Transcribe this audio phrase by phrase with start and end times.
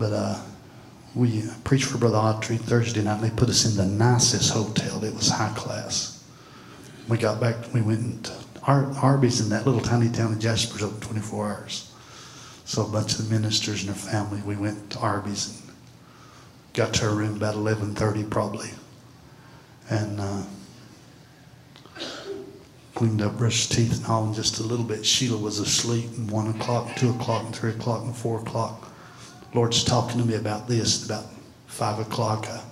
[0.00, 0.38] But uh,
[1.14, 3.20] we preached for Brother Autry Thursday night.
[3.20, 5.04] They put us in the nicest hotel.
[5.04, 6.24] It was high class.
[7.06, 8.32] We got back, we went to
[8.62, 11.92] Ar- Arby's in that little tiny town of Jasper's open 24 hours.
[12.64, 15.76] So a bunch of the ministers and their family, we went to Arby's and
[16.72, 18.70] got to our room about 11.30 probably.
[19.90, 20.44] And uh,
[22.94, 25.04] cleaned up, brushed teeth and all in just a little bit.
[25.04, 28.86] Sheila was asleep and 1 o'clock, 2 o'clock, and 3 o'clock, and 4 o'clock.
[29.54, 31.04] Lord's talking to me about this.
[31.04, 31.24] About
[31.66, 32.62] 5 o'clock, I,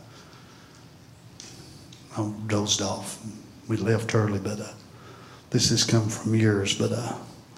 [2.17, 3.19] I dozed off.
[3.69, 4.73] We left early, but uh,
[5.51, 6.79] this has come from years.
[6.79, 7.15] But uh,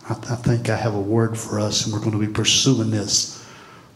[0.09, 2.91] I, I think I have a word for us, and we're going to be pursuing
[2.91, 3.47] this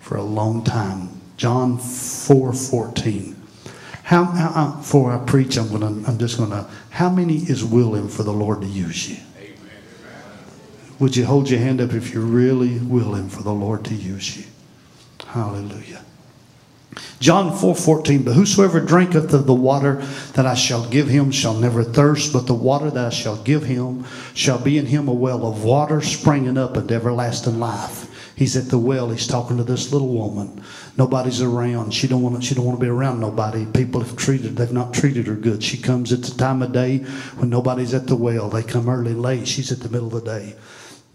[0.01, 1.09] for a long time.
[1.37, 3.34] John 4 14.
[4.04, 8.09] How, how uh, before I preach, I'm gonna I'm just gonna how many is willing
[8.09, 9.16] for the Lord to use you?
[11.01, 14.37] Would you hold your hand up if you're really willing for the Lord to use
[14.37, 14.45] you?
[15.27, 16.04] Hallelujah.
[17.18, 19.96] John 4 14, but whosoever drinketh of the water
[20.34, 23.65] that I shall give him shall never thirst, but the water that I shall give
[23.65, 24.04] him
[24.35, 28.10] shall be in him a well of water springing up into everlasting life.
[28.37, 29.10] He's at the well.
[29.10, 30.62] He's talking to this little woman.
[30.96, 31.95] Nobody's around.
[31.95, 32.37] She don't want.
[32.37, 33.65] To, she don't want to be around nobody.
[33.65, 34.57] People have treated.
[34.57, 35.62] They've not treated her good.
[35.62, 36.98] She comes at the time of day
[37.37, 38.48] when nobody's at the well.
[38.48, 39.46] They come early, late.
[39.46, 40.57] She's at the middle of the day.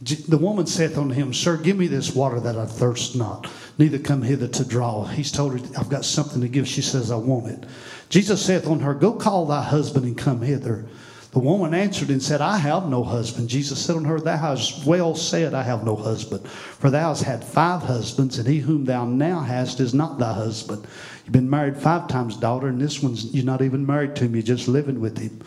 [0.02, 3.48] The woman saith unto him, Sir, give me this water that I thirst not,
[3.80, 5.06] neither come hither to draw.
[5.06, 6.68] He's told her, I've got something to give.
[6.68, 7.64] She says, I want it.
[8.10, 10.86] Jesus saith unto her, Go call thy husband and come hither.
[11.32, 13.50] The woman answered and said, I have no husband.
[13.50, 16.46] Jesus said unto her, Thou hast well said, I have no husband.
[16.48, 20.34] For thou hast had five husbands, and he whom thou now hast is not thy
[20.34, 20.86] husband.
[21.24, 24.36] You've been married five times, daughter, and this one's you're not even married to him,
[24.36, 25.40] you're just living with him.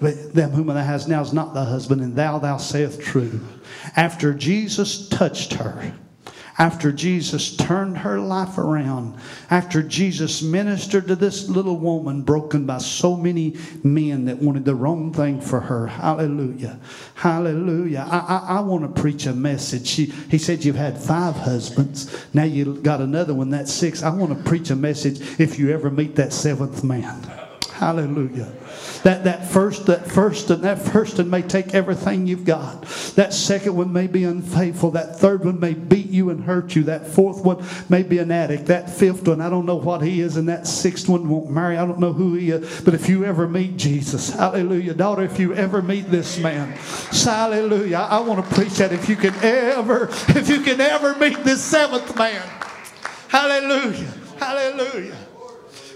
[0.00, 3.40] But them whom thou hast now is not thy husband, and thou thou sayest true.
[3.96, 5.92] After Jesus touched her,
[6.58, 9.14] after Jesus turned her life around,
[9.48, 14.74] after Jesus ministered to this little woman broken by so many men that wanted the
[14.74, 15.86] wrong thing for her.
[15.86, 16.80] Hallelujah.
[17.14, 18.06] Hallelujah.
[18.10, 19.86] I, I, I want to preach a message.
[19.86, 22.26] She, he said, You've had five husbands.
[22.34, 23.50] Now you got another one.
[23.50, 24.02] That's six.
[24.02, 27.22] I want to preach a message if you ever meet that seventh man.
[27.72, 28.52] Hallelujah.
[29.04, 32.82] That that first that first and that first one may take everything you've got.
[33.14, 34.90] That second one may be unfaithful.
[34.92, 36.84] That third one may beat you and hurt you.
[36.84, 38.66] That fourth one may be an addict.
[38.66, 41.76] That fifth one, I don't know what he is, and that sixth one won't marry.
[41.76, 42.80] I don't know who he is.
[42.80, 44.94] But if you ever meet Jesus, hallelujah.
[44.94, 46.72] Daughter, if you ever meet this man,
[47.24, 47.96] hallelujah.
[47.96, 51.44] I, I want to preach that if you can ever, if you can ever meet
[51.44, 52.42] this seventh man.
[53.28, 54.12] Hallelujah.
[54.38, 55.27] Hallelujah.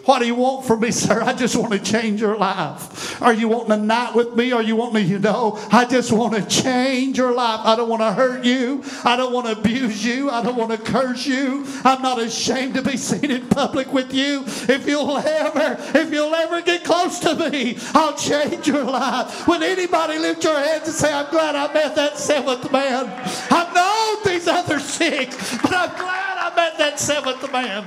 [0.04, 1.22] What do you want from me, sir?
[1.22, 3.22] I just want to change your life.
[3.22, 4.50] Are you wanting a night with me?
[4.50, 7.60] Are you wanting me to, you know, I just want to change your life.
[7.64, 8.82] I don't want to hurt you.
[9.04, 10.28] I don't want to abuse you.
[10.28, 11.64] I don't want to curse you.
[11.84, 14.42] I'm not ashamed to be seen in public with you.
[14.44, 19.46] If you'll ever, if you'll ever get close to me, I'll change your life.
[19.46, 23.06] When anybody lift your hands and say, I'm glad I met that seventh man.
[23.50, 27.86] I've known these other six, but I'm glad I met that seventh man.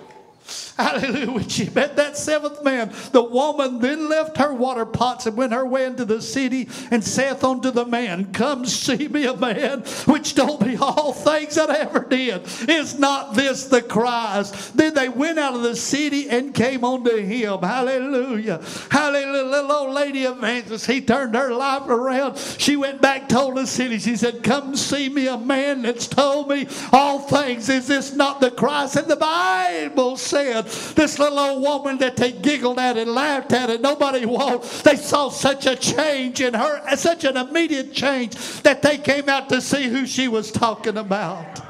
[0.81, 1.31] Hallelujah.
[1.31, 5.53] When she met that seventh man, the woman then left her water pots and went
[5.53, 9.81] her way into the city and saith unto the man, Come see me a man
[10.05, 12.41] which told me all things that I ever did.
[12.67, 14.75] Is not this the Christ?
[14.75, 17.59] Then they went out of the city and came unto him.
[17.59, 18.61] Hallelujah.
[18.89, 19.43] Hallelujah.
[19.43, 22.37] Little old lady evangelist, he turned her life around.
[22.57, 26.49] She went back, told the city, she said, Come see me a man that's told
[26.49, 27.69] me all things.
[27.69, 28.95] Is this not the Christ?
[28.95, 33.69] And the Bible said, this little old woman that they giggled at and laughed at
[33.69, 38.81] and nobody walked, they saw such a change in her, such an immediate change that
[38.81, 41.61] they came out to see who she was talking about.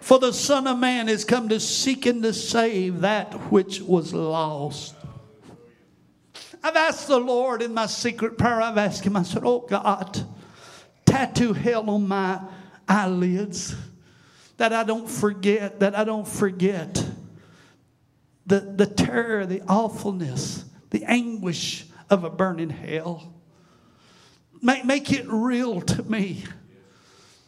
[0.00, 4.14] For the Son of Man is come to seek and to save that which was
[4.14, 4.94] lost.
[6.62, 10.24] I've asked the Lord in my secret prayer, I've asked Him, I said, Oh God,
[11.04, 12.40] tattoo hell on my
[12.88, 13.74] eyelids
[14.56, 17.04] that I don't forget, that I don't forget
[18.46, 23.34] the, the terror, the awfulness, the anguish of a burning hell.
[24.62, 26.44] Make, make it real to me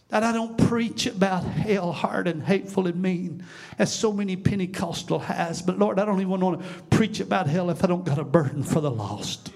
[0.09, 3.45] that I don't preach about hell hard and hateful and mean
[3.79, 5.63] as so many Pentecostal has.
[5.63, 8.25] But Lord, I don't even want to preach about hell if I don't got a
[8.25, 9.53] burden for the lost.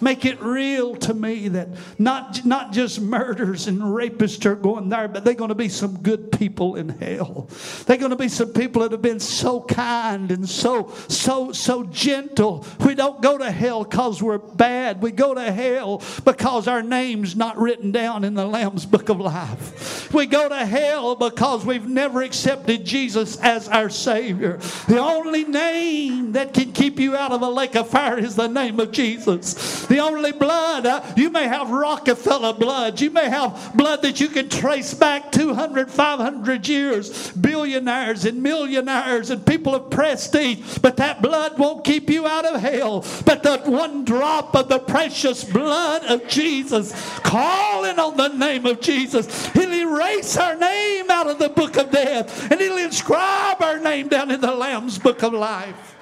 [0.00, 5.08] Make it real to me that not, not just murders and rapists are going there,
[5.08, 7.48] but they're going to be some good people in hell.
[7.86, 11.84] They're going to be some people that have been so kind and so, so, so
[11.84, 12.66] gentle.
[12.84, 15.00] We don't go to hell because we're bad.
[15.00, 19.18] We go to hell because our name's not written down in the Lamb's book of
[19.20, 20.12] life.
[20.12, 24.58] We go to hell because we've never accepted Jesus as our Savior.
[24.88, 28.48] The only name that can keep you out of a lake of fire is the
[28.48, 29.85] name of Jesus.
[29.88, 34.28] The only blood, uh, you may have Rockefeller blood, you may have blood that you
[34.28, 41.22] can trace back 200, 500 years, billionaires and millionaires and people of prestige, but that
[41.22, 43.04] blood won't keep you out of hell.
[43.24, 48.80] But the one drop of the precious blood of Jesus, calling on the name of
[48.80, 53.78] Jesus, He'll erase our name out of the book of death and He'll inscribe our
[53.78, 55.95] name down in the Lamb's book of life.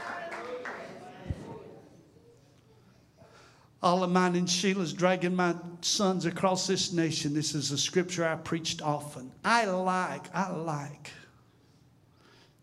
[3.85, 7.35] All of mine and Sheila's dragging my sons across this nation.
[7.35, 9.31] This is a scripture I preached often.
[9.45, 11.13] I like, I like.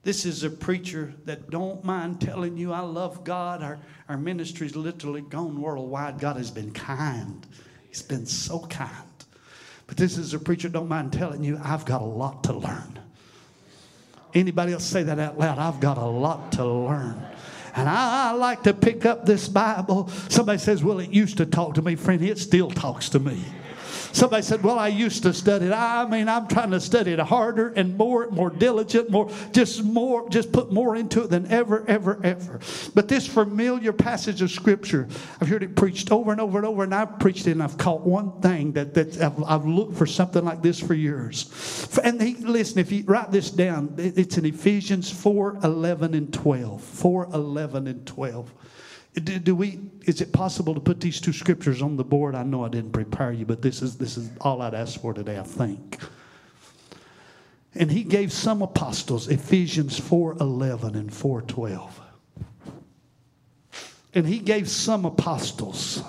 [0.01, 3.61] This is a preacher that don't mind telling you I love God.
[3.61, 3.77] Our,
[4.09, 6.19] our ministry's literally gone worldwide.
[6.19, 7.45] God has been kind.
[7.87, 8.89] He's been so kind.
[9.85, 12.99] But this is a preacher don't mind telling you I've got a lot to learn.
[14.33, 15.59] Anybody else say that out loud?
[15.59, 17.30] I've got a lot to learn.
[17.75, 20.09] And I, I, like to pick up this Bible.
[20.29, 22.21] Somebody says, Well, it used to talk to me, friend.
[22.21, 23.43] It still talks to me.
[24.13, 25.71] Somebody said, Well, I used to study it.
[25.71, 30.29] I mean, I'm trying to study it harder and more, more diligent, more, just more,
[30.29, 32.59] just put more into it than ever, ever, ever.
[32.93, 35.07] But this familiar passage of Scripture,
[35.39, 37.77] I've heard it preached over and over and over, and I've preached it, and I've
[37.77, 41.89] caught one thing that, that I've, I've looked for something like this for years.
[42.03, 46.81] And he, listen, if you write this down, it's in Ephesians 4 11 and 12.
[46.81, 48.53] 4 11 and 12.
[49.13, 49.79] Do, do, we?
[50.05, 52.33] Is it possible to put these two scriptures on the board?
[52.33, 55.13] I know I didn't prepare you, but this is this is all I'd ask for
[55.13, 55.37] today.
[55.37, 55.97] I think.
[57.75, 61.99] And he gave some apostles Ephesians four eleven and four twelve.
[64.13, 66.03] And he gave some apostles,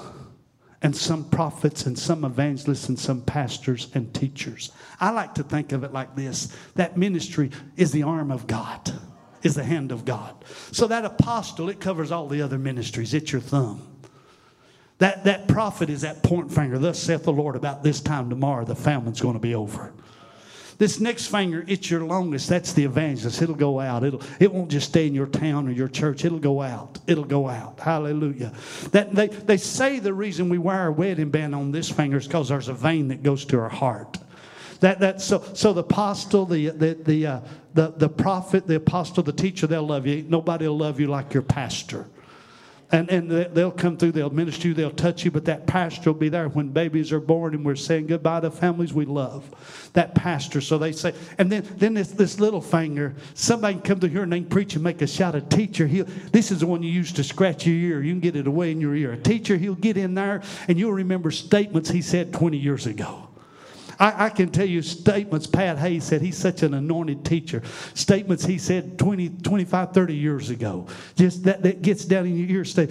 [0.80, 4.70] and some prophets, and some evangelists, and some pastors and teachers.
[5.00, 8.92] I like to think of it like this: that ministry is the arm of God
[9.42, 10.44] is the hand of God.
[10.70, 13.14] So that apostle, it covers all the other ministries.
[13.14, 13.88] It's your thumb.
[14.98, 16.78] That, that prophet is that point finger.
[16.78, 19.92] Thus saith the Lord, about this time tomorrow, the famine's going to be over.
[20.78, 22.48] This next finger, it's your longest.
[22.48, 23.40] That's the evangelist.
[23.40, 24.04] It'll go out.
[24.04, 26.24] It'll, it won't just stay in your town or your church.
[26.24, 26.98] It'll go out.
[27.06, 27.78] It'll go out.
[27.78, 28.52] Hallelujah.
[28.90, 32.26] That, they, they say the reason we wear our wedding band on this finger is
[32.26, 34.18] because there's a vein that goes to our heart.
[34.82, 37.40] That, that, so, so the apostle, the, the, the, uh,
[37.72, 40.24] the, the prophet, the apostle, the teacher, they'll love you.
[40.28, 42.08] Nobody will love you like your pastor.
[42.90, 46.18] And, and they'll come through, they'll minister you, they'll touch you, but that pastor will
[46.18, 49.48] be there when babies are born and we're saying goodbye to families we love.
[49.92, 54.00] That pastor, so they say, and then, then this, this little finger, somebody can come
[54.00, 55.36] to here and they preach and make a shout.
[55.36, 58.02] A teacher, he'll, this is the one you use to scratch your ear.
[58.02, 59.12] You can get it away in your ear.
[59.12, 63.28] A teacher, he'll get in there and you'll remember statements he said 20 years ago.
[64.02, 66.22] I, I, can tell you statements Pat Hayes said.
[66.22, 67.62] He's such an anointed teacher.
[67.94, 70.88] Statements he said 20, 25, 30 years ago.
[71.14, 72.64] Just that, that gets down in your ear.
[72.64, 72.88] So,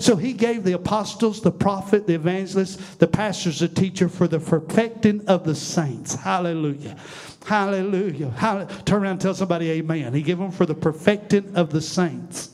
[0.00, 4.40] so he gave the apostles, the prophet, the evangelists, the pastors, the teacher for the
[4.40, 6.16] perfecting of the saints.
[6.16, 6.96] Hallelujah.
[7.46, 8.30] Hallelujah.
[8.30, 8.82] Hallelujah.
[8.84, 10.12] Turn around and tell somebody amen.
[10.12, 12.50] He gave them for the perfecting of the saints.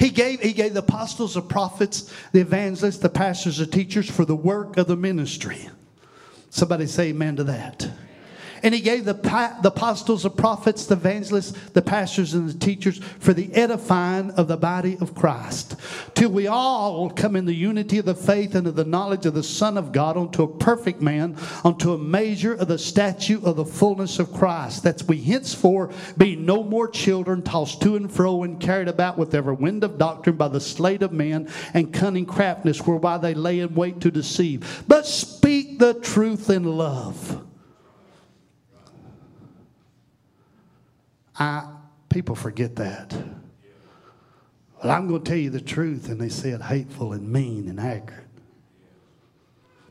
[0.00, 4.24] He gave, he gave the apostles, the prophets, the evangelists, the pastors, the teachers for
[4.24, 5.68] the work of the ministry.
[6.50, 7.88] Somebody say amen to that.
[8.62, 12.98] And he gave the, the apostles, the prophets, the evangelists, the pastors, and the teachers
[12.98, 15.76] for the edifying of the body of Christ,
[16.14, 19.32] till we all come in the unity of the faith and of the knowledge of
[19.32, 23.56] the Son of God unto a perfect man, unto a measure of the statue of
[23.56, 24.82] the fullness of Christ.
[24.82, 29.34] That's we henceforth be no more children, tossed to and fro and carried about with
[29.34, 33.60] every wind of doctrine by the sleight of men and cunning craftiness, whereby they lay
[33.60, 34.84] in wait to deceive.
[34.86, 37.42] But speak the truth in love.
[41.36, 41.66] I,
[42.10, 43.12] people forget that.
[44.82, 47.68] Well, I'm going to tell you the truth, and they say it hateful and mean
[47.68, 48.26] and accurate.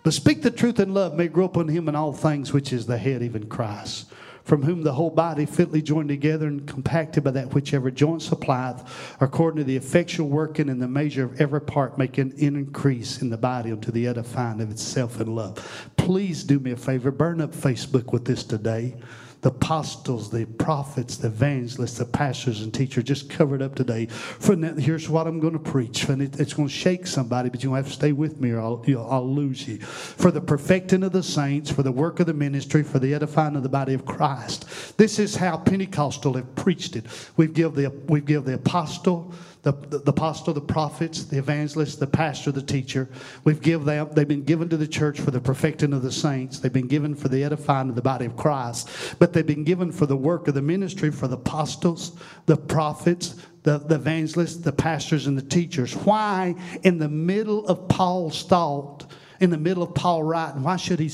[0.03, 2.85] But speak the truth in love may grow up him in all things, which is
[2.85, 4.11] the head, even Christ,
[4.49, 8.19] from whom the whole body fitly joined together and compacted by that which every joint
[8.19, 8.83] supplieth,
[9.21, 13.29] according to the effectual working in the measure of every part, making an increase in
[13.29, 15.91] the body unto the edifying of itself in love.
[15.97, 18.95] Please do me a favor, burn up Facebook with this today.
[19.41, 24.05] The apostles, the prophets, the evangelists, the pastors, and teachers just covered up today.
[24.07, 26.09] For here's what I'm going to preach.
[26.09, 28.59] And it, it's going to shake somebody, but you have to stay with me or
[28.59, 29.77] I'll, you know, I'll lose you.
[29.77, 33.55] For the perfecting of the saints, for the work of the ministry, for the edifying
[33.55, 34.97] of the body of Christ.
[34.97, 37.05] This is how Pentecostal have preached it.
[37.37, 42.07] We've give the, we the apostle, the, the, the, apostle, the prophets, the evangelist, the
[42.07, 43.09] pastor, the teacher.
[43.43, 46.59] We've give them, they've been given to the church for the perfecting of the saints.
[46.59, 48.89] They've been given for the edifying of the body of Christ.
[49.19, 53.35] But they've been given for the work of the ministry for the apostles, the prophets,
[53.63, 55.93] the, the evangelists, the pastors, and the teachers.
[55.93, 59.11] Why, in the middle of Paul's thought,
[59.41, 61.09] in the middle of Paul writing, why should he,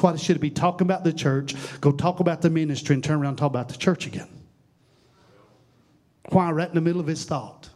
[0.00, 3.20] why should he be talking about the church, go talk about the ministry, and turn
[3.20, 4.28] around and talk about the church again?
[6.30, 7.70] Why, right in the middle of his thought?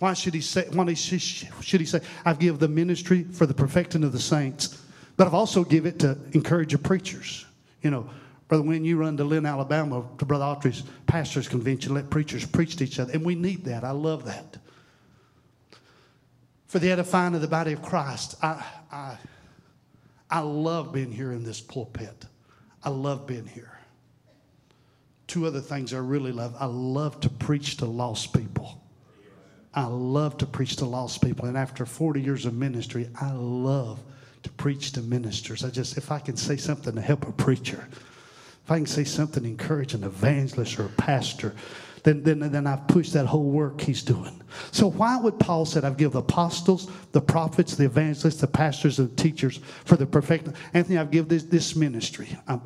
[0.00, 4.02] Why should he say, why should he say, I've given the ministry for the perfecting
[4.02, 4.82] of the saints,
[5.16, 7.44] but I've also give it to encourage your preachers.
[7.82, 8.10] You know,
[8.48, 12.76] Brother, when you run to Lynn, Alabama, to Brother Autry's pastors' convention, let preachers preach
[12.76, 13.12] to each other.
[13.12, 13.84] And we need that.
[13.84, 14.56] I love that.
[16.66, 19.18] For the edifying of the body of Christ, I, I,
[20.30, 22.24] I love being here in this pulpit.
[22.82, 23.78] I love being here.
[25.26, 26.56] Two other things I really love.
[26.58, 28.82] I love to preach to lost people.
[29.74, 31.46] I love to preach to lost people.
[31.46, 34.00] And after 40 years of ministry, I love
[34.42, 35.64] to preach to ministers.
[35.64, 37.86] I just, if I can say something to help a preacher,
[38.64, 41.54] if I can say something to encourage an evangelist or a pastor,
[42.02, 44.40] then, then, then I've pushed that whole work he's doing.
[44.72, 48.98] So why would Paul said, I've given the apostles, the prophets, the evangelists, the pastors,
[48.98, 50.48] and the teachers for the perfect?
[50.74, 52.36] Anthony, I've given this, this ministry.
[52.48, 52.62] Um,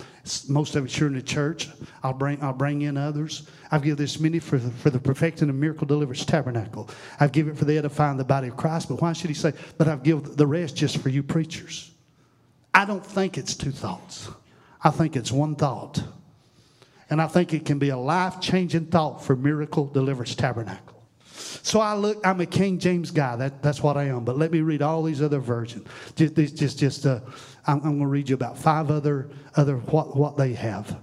[0.49, 1.69] most of it's here in the church.
[2.03, 3.49] I'll bring, I'll bring in others.
[3.71, 6.89] I've given this ministry for, the, for the perfecting of miracle deliverance tabernacle.
[7.21, 8.89] I've given it for the edifying the body of Christ.
[8.89, 11.91] But why should he say, but I've given the rest just for you preachers?
[12.73, 14.29] I don't think it's two thoughts.
[14.83, 16.03] I think it's one thought.
[17.11, 21.03] And I think it can be a life changing thought for Miracle Deliverance Tabernacle.
[21.63, 23.37] So I look, I'm a King James guy.
[23.37, 24.25] That, that's what I am.
[24.25, 25.87] But let me read all these other versions.
[26.15, 27.21] Just, just, just uh,
[27.67, 30.99] I'm, I'm going to read you about five other, other what, what they have.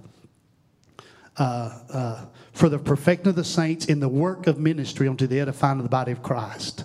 [1.38, 5.40] Uh, uh, for the perfecting of the saints in the work of ministry unto the
[5.40, 6.84] edifying of the body of Christ.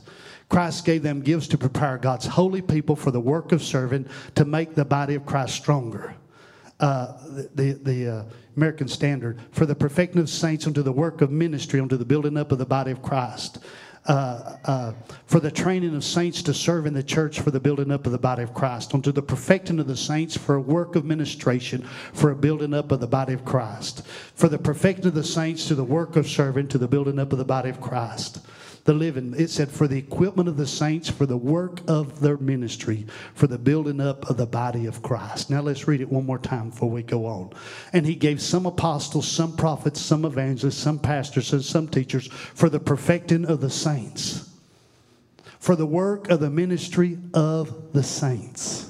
[0.49, 4.45] Christ gave them gifts to prepare God's holy people for the work of serving to
[4.45, 6.15] make the body of Christ stronger.
[6.79, 7.13] Uh,
[7.55, 8.23] the the uh,
[8.55, 12.37] American Standard, for the perfecting of saints unto the work of ministry, unto the building
[12.37, 13.59] up of the body of Christ.
[14.05, 14.93] Uh, uh,
[15.25, 18.13] for the training of saints to serve in the church for the building up of
[18.13, 21.81] the body of Christ, unto the perfecting of the saints for a work of ministration,
[22.13, 24.05] for a building up of the body of Christ,
[24.35, 27.33] for the perfecting of the saints to the work of serving, to the building up
[27.33, 28.39] of the body of Christ
[28.87, 29.35] the living.
[29.37, 33.45] It said, for the equipment of the saints, for the work of their ministry, for
[33.45, 35.49] the building up of the body of Christ.
[35.49, 37.51] Now let's read it one more time before we go on.
[37.91, 42.69] And he gave some apostles, some prophets, some evangelists, some pastors, and some teachers for
[42.69, 44.49] the perfecting of the saints,
[45.59, 48.89] for the work of the ministry of the saints,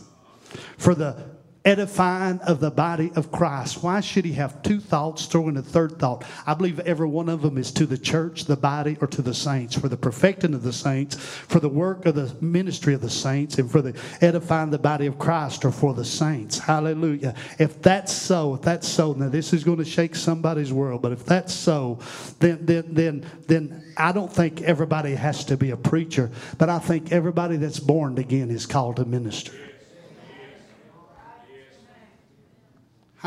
[0.77, 1.37] for the
[1.68, 3.84] edifying of the body of Christ.
[3.84, 6.24] Why should he have two thoughts, throw in a third thought?
[6.46, 9.34] I believe every one of them is to the church, the body, or to the
[9.34, 13.10] saints, for the perfecting of the saints, for the work of the ministry of the
[13.10, 16.58] saints, and for the edifying the body of Christ, or for the saints.
[16.58, 17.36] Hallelujah.
[17.60, 21.12] If that's so, if that's so, now this is going to shake somebody's world, but
[21.12, 22.00] if that's so,
[22.40, 26.80] then then then then I don't think everybody has to be a preacher, but I
[26.80, 29.67] think everybody that's born again is called to minister.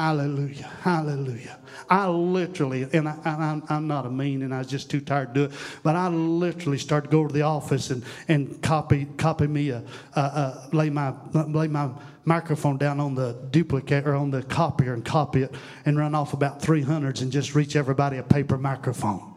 [0.00, 0.70] Hallelujah.
[0.80, 1.58] Hallelujah.
[1.90, 5.40] I literally, and I, am not a mean and I was just too tired to
[5.40, 9.46] do it, but I literally started to go to the office and, and copy copy
[9.46, 9.84] me a,
[10.16, 11.90] uh, uh, lay my lay my
[12.24, 15.54] microphone down on the duplicate or on the copier and copy it
[15.84, 19.34] and run off about 300s and just reach everybody a paper microphone.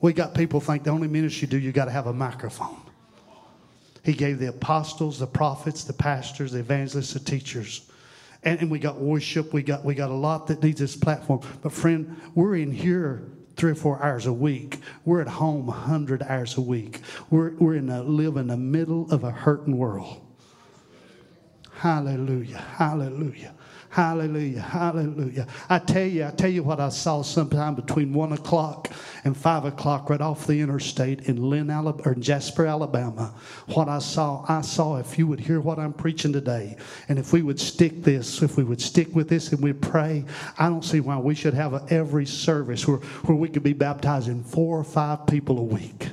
[0.00, 2.89] We got people think the only ministry you do, you got to have a microphone.
[4.02, 7.90] He gave the apostles, the prophets, the pastors, the evangelists, the teachers.
[8.42, 9.52] And, and we got worship.
[9.52, 11.40] We got, we got a lot that needs this platform.
[11.62, 13.22] But, friend, we're in here
[13.56, 14.78] three or four hours a week.
[15.04, 17.00] We're at home 100 hours a week.
[17.28, 20.26] We're, we're in a, live in the middle of a hurting world.
[21.74, 22.58] Hallelujah.
[22.58, 23.54] Hallelujah.
[23.90, 24.60] Hallelujah.
[24.60, 25.48] Hallelujah.
[25.68, 28.88] I tell you, I tell you what I saw sometime between one o'clock
[29.24, 33.34] and five o'clock right off the interstate in Lynn, Alabama, or Jasper, Alabama.
[33.66, 36.76] What I saw, I saw if you would hear what I'm preaching today,
[37.08, 40.24] and if we would stick this, if we would stick with this and we pray,
[40.56, 43.72] I don't see why we should have a, every service where, where we could be
[43.72, 46.10] baptizing four or five people a week.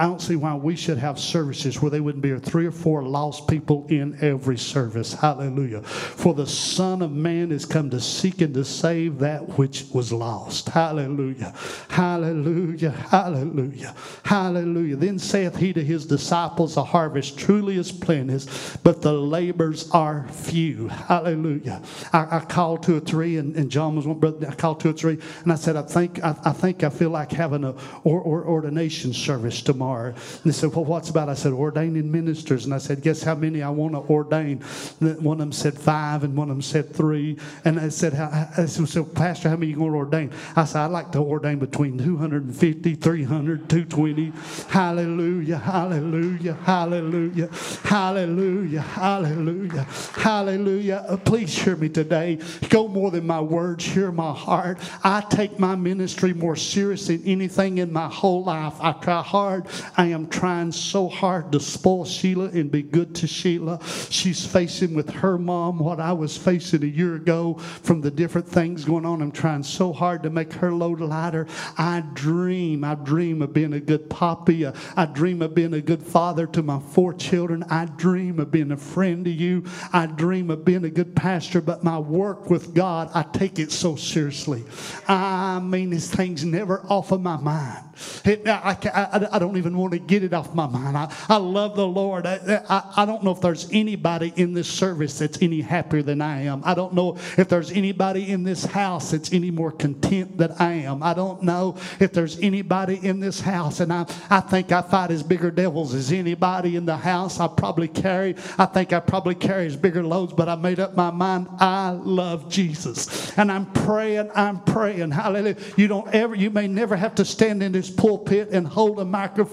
[0.00, 3.02] I don't see why we should have services where they wouldn't be three or four
[3.02, 5.12] lost people in every service.
[5.12, 5.82] Hallelujah.
[5.82, 10.12] For the Son of Man is come to seek and to save that which was
[10.12, 10.68] lost.
[10.68, 11.52] Hallelujah.
[11.88, 12.92] Hallelujah.
[12.92, 13.92] Hallelujah.
[14.22, 14.94] Hallelujah.
[14.94, 20.28] Then saith he to his disciples, The harvest truly is plenteous, but the labors are
[20.28, 20.86] few.
[20.86, 21.82] Hallelujah.
[22.12, 24.46] I, I called two or three, and, and John was one brother.
[24.48, 27.10] I called two or three, and I said, I think I, I think I feel
[27.10, 27.74] like having a
[28.04, 29.87] or, or ordination service tomorrow.
[29.96, 31.28] And they said, Well, what's about?
[31.28, 32.64] I said, ordaining ministers.
[32.64, 34.62] And I said, Guess how many I want to ordain?
[35.00, 37.38] And one of them said five, and one of them said three.
[37.64, 40.32] And I said, I said, so Pastor, how many are you going to ordain?
[40.56, 44.32] I said, I'd like to ordain between 250, 300, 220.
[44.68, 47.48] Hallelujah, hallelujah, hallelujah,
[47.84, 49.82] hallelujah, hallelujah,
[50.16, 51.06] hallelujah.
[51.08, 52.38] Uh, please hear me today.
[52.68, 54.78] Go more than my words, hear my heart.
[55.04, 58.74] I take my ministry more serious than anything in my whole life.
[58.80, 59.66] I try hard.
[59.96, 63.80] I am trying so hard to spoil Sheila and be good to Sheila.
[64.10, 68.48] She's facing with her mom what I was facing a year ago from the different
[68.48, 69.22] things going on.
[69.22, 71.46] I'm trying so hard to make her load lighter.
[71.76, 74.66] I dream, I dream of being a good poppy.
[74.66, 77.62] I dream of being a good father to my four children.
[77.70, 79.64] I dream of being a friend to you.
[79.92, 83.72] I dream of being a good pastor, but my work with God, I take it
[83.72, 84.64] so seriously.
[85.06, 87.84] I mean, this thing's never off of my mind.
[88.24, 90.96] It, I, I, I, don't even want to get it off my mind.
[90.96, 92.26] I, I love the Lord.
[92.26, 96.20] I, I, I don't know if there's anybody in this service that's any happier than
[96.20, 96.62] I am.
[96.64, 100.72] I don't know if there's anybody in this house that's any more content than I
[100.72, 101.02] am.
[101.02, 105.10] I don't know if there's anybody in this house, and I, I think I fight
[105.10, 107.40] as bigger devils as anybody in the house.
[107.40, 110.96] I probably carry, I think I probably carry as bigger loads, but I made up
[110.96, 111.48] my mind.
[111.58, 113.36] I love Jesus.
[113.38, 115.10] And I'm praying, I'm praying.
[115.10, 115.56] Hallelujah.
[115.76, 119.04] You don't ever, you may never have to stand in this pulpit and hold a
[119.04, 119.48] microphone,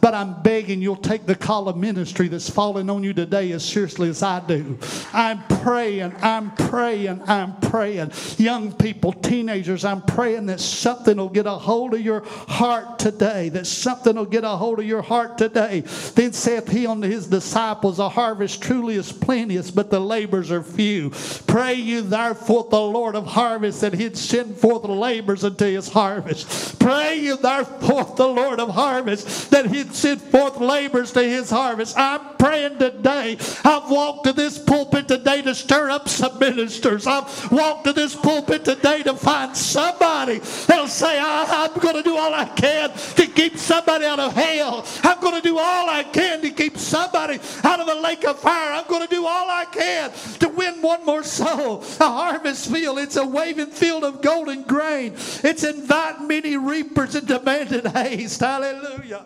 [0.00, 3.64] but I'm begging you'll take the call of ministry that's falling on you today as
[3.64, 4.78] seriously as I do.
[5.12, 8.12] I'm praying, I'm praying, I'm praying.
[8.38, 13.48] Young people, teenagers, I'm praying that something will get a hold of your heart today,
[13.50, 15.80] that something will get a hold of your heart today.
[16.14, 20.62] Then saith he unto his disciples, A harvest truly is plenteous, but the labors are
[20.62, 21.10] few.
[21.46, 26.78] Pray you therefore the Lord of harvest that he'd send forth labors into his harvest.
[26.78, 31.96] Pray you therefore the Lord of harvest that he'd send forth labors to his harvest.
[31.98, 33.36] I'm praying today.
[33.64, 37.06] I've walked to this pulpit today to stir up some ministers.
[37.06, 42.02] I've walked to this pulpit today to find somebody that'll say, I, am going to
[42.02, 44.86] do all I can to keep somebody out of hell.
[45.02, 48.38] I'm going to do all I can to keep somebody out of the lake of
[48.38, 48.72] fire.
[48.72, 51.82] I'm going to do all I can to win one more soul.
[52.00, 55.14] A harvest field, it's a waving field of golden grain.
[55.14, 58.40] It's inviting many reapers and demanding haste.
[58.40, 59.24] Hallelujah.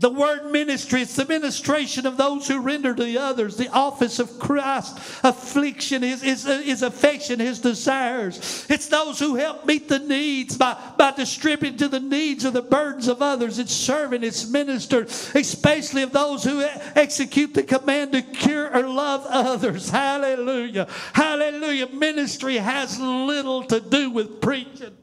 [0.00, 3.56] The word ministry, it's the ministration of those who render to others.
[3.56, 8.64] The office of Christ, affliction, his, his, his affection, his desires.
[8.68, 12.62] It's those who help meet the needs by, by distributing to the needs of the
[12.62, 13.58] burdens of others.
[13.58, 19.26] It's serving, it's ministered, especially of those who execute the command to cure or love
[19.28, 19.90] others.
[19.90, 20.86] Hallelujah.
[21.12, 21.88] Hallelujah.
[21.88, 24.96] Ministry has little to do with preaching.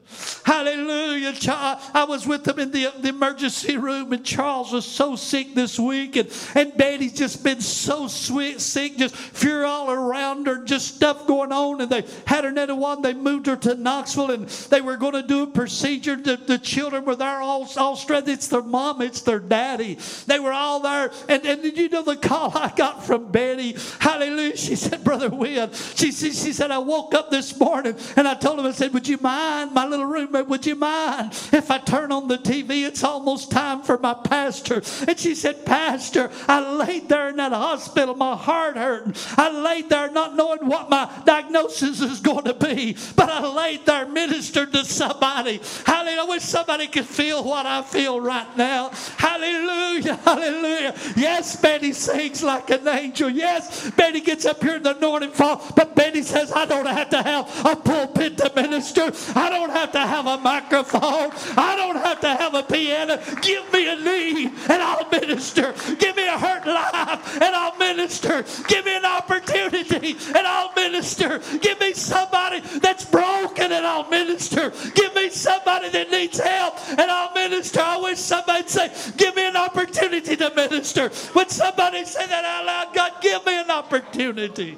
[0.44, 1.34] Hallelujah.
[1.34, 1.80] Child.
[1.94, 5.80] I was with them in the, the emergency room, and Charles was so sick this
[5.80, 10.96] week, and, and Betty's just been so sweet, sick, just fear all around her, just
[10.96, 11.82] stuff going on.
[11.82, 15.13] And they had her in one, they moved her to Knoxville, and they were going
[15.13, 16.15] to do a procedure.
[16.15, 18.28] The, the children were there all, all stressed.
[18.28, 19.98] It's their mom, it's their daddy.
[20.28, 21.12] They were all there.
[21.28, 23.76] And, and did you know the call I got from Betty?
[24.00, 24.58] Hallelujah.
[24.58, 28.36] She said, Brother Wynn, she, she, she said, I woke up this morning and I
[28.36, 31.77] told him, I said, Would you mind, my little roommate, would you mind if I
[31.77, 32.86] turn on the TV?
[32.88, 34.81] It's almost time for my pastor.
[35.08, 39.13] And she said, Pastor, I laid there in that hospital, my heart hurting.
[39.38, 43.86] I laid there not knowing what my diagnosis is going to be, but I laid
[43.86, 45.62] there ministered to somebody.
[45.86, 46.21] Hallelujah.
[46.21, 48.89] I wish somebody could feel what I feel right now.
[49.17, 49.85] Hallelujah.
[50.03, 50.95] Hallelujah.
[51.15, 53.29] Yes, Betty sings like an angel.
[53.29, 57.10] Yes, Betty gets up here in the anointing fall, but Betty says, I don't have
[57.12, 59.12] to have a pulpit to minister.
[59.36, 61.31] I don't have to have a microphone.
[61.58, 63.21] I don't have to have a piano.
[63.41, 65.73] Give me a need and I'll minister.
[65.97, 68.43] Give me a hurt life and I'll minister.
[68.67, 71.39] Give me an opportunity and I'll minister.
[71.62, 74.71] Give me somebody that's broken and I'll minister.
[74.93, 77.81] Give me somebody that needs help and I'll minister.
[77.81, 81.10] I wish somebody'd say, Give me an opportunity to minister.
[81.34, 84.78] When somebody say that out loud, God, give me an opportunity.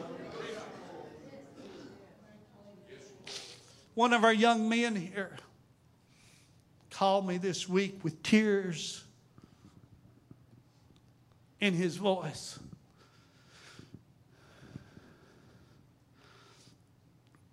[3.94, 5.38] One of our young men here
[6.92, 9.04] called me this week with tears
[11.60, 12.60] in his voice.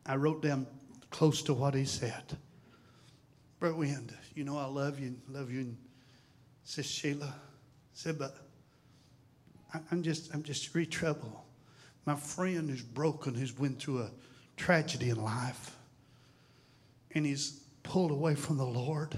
[0.06, 0.66] I wrote down
[1.10, 2.36] close to what he said.
[3.58, 5.76] Brother Wynn, you know I love you, love you, and
[6.64, 7.34] Sis Sheila
[7.92, 8.36] said, but
[9.90, 11.36] I'm just, I'm just really troubled.
[12.06, 14.10] My friend who's broken, who's went through a
[14.56, 15.76] tragedy in life,
[17.14, 19.16] and he's pulled away from the Lord.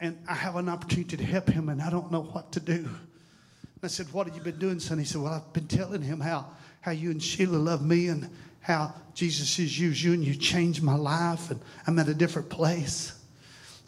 [0.00, 2.74] And I have an opportunity to help him, and I don't know what to do.
[2.74, 4.98] And I said, What have you been doing, son?
[4.98, 6.46] He said, Well, I've been telling him how,
[6.80, 8.28] how you and Sheila love me and
[8.60, 12.48] how Jesus has used you and you changed my life, and I'm at a different
[12.50, 13.12] place.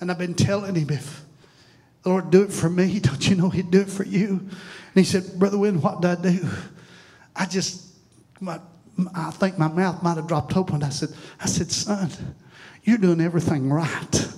[0.01, 1.25] And I've been telling him, If
[2.05, 4.29] Lord do it for me, don't you know He'd do it for you?
[4.29, 6.49] And he said, Brother Wynn, what did I do?
[7.37, 7.95] I just,
[8.41, 8.59] my,
[9.15, 10.83] I think my mouth might have dropped open.
[10.83, 12.11] I said, I said, son,
[12.83, 14.29] you're doing everything right.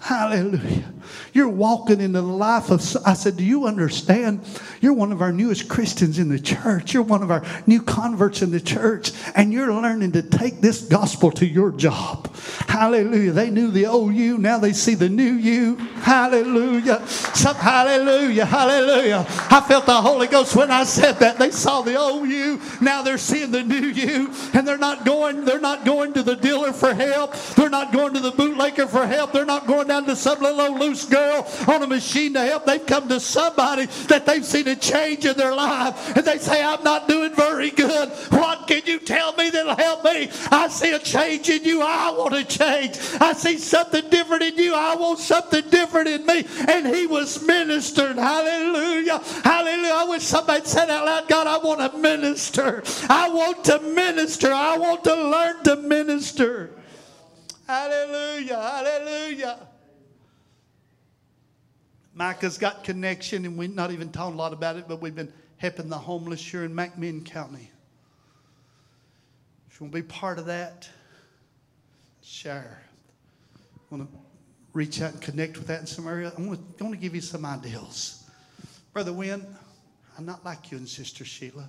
[0.00, 0.92] Hallelujah.
[1.32, 2.80] You're walking into the life of.
[3.06, 4.40] I said, Do you understand?
[4.80, 6.94] You're one of our newest Christians in the church.
[6.94, 9.12] You're one of our new converts in the church.
[9.34, 12.34] And you're learning to take this gospel to your job.
[12.68, 13.32] Hallelujah.
[13.32, 14.38] They knew the old you.
[14.38, 15.76] Now they see the new you.
[15.76, 17.06] Hallelujah.
[17.06, 18.44] Some, hallelujah.
[18.44, 19.26] Hallelujah.
[19.28, 21.38] I felt the Holy Ghost when I said that.
[21.38, 22.60] They saw the old you.
[22.80, 24.32] Now they're seeing the new you.
[24.54, 27.34] And they're not going, they're not going to the dealer for help.
[27.56, 29.32] They're not going to the bootlegger for help.
[29.32, 32.66] They're not going down to some little loose girl on a machine to help.
[32.66, 36.16] They've come to somebody that they've seen a change in their life.
[36.16, 38.08] And they say, I'm not doing very good.
[38.30, 40.30] What can you tell me that'll help me?
[40.50, 41.82] I see a change in you.
[41.82, 42.98] I want to change.
[43.20, 44.74] I see something different in you.
[44.74, 46.44] I want something different in me.
[46.68, 48.16] And he was ministered.
[48.16, 49.18] Hallelujah.
[49.44, 49.92] Hallelujah.
[49.94, 52.82] I wish somebody said out loud, God, I want to minister.
[53.08, 54.52] I want to minister.
[54.52, 56.70] I want to learn to minister.
[57.66, 58.56] Hallelujah.
[58.56, 59.58] Hallelujah.
[62.14, 65.32] Micah's got connection, and we're not even talking a lot about it, but we've been
[65.56, 67.70] helping the homeless here in McMinn County.
[69.70, 70.88] If you want to be part of that,
[72.22, 72.82] share.
[73.90, 74.18] Want to
[74.72, 76.32] reach out and connect with that in some area?
[76.36, 78.24] I want to, give you some ideas.
[78.92, 79.46] Brother Wynn,
[80.18, 81.68] I'm not like you and Sister Sheila.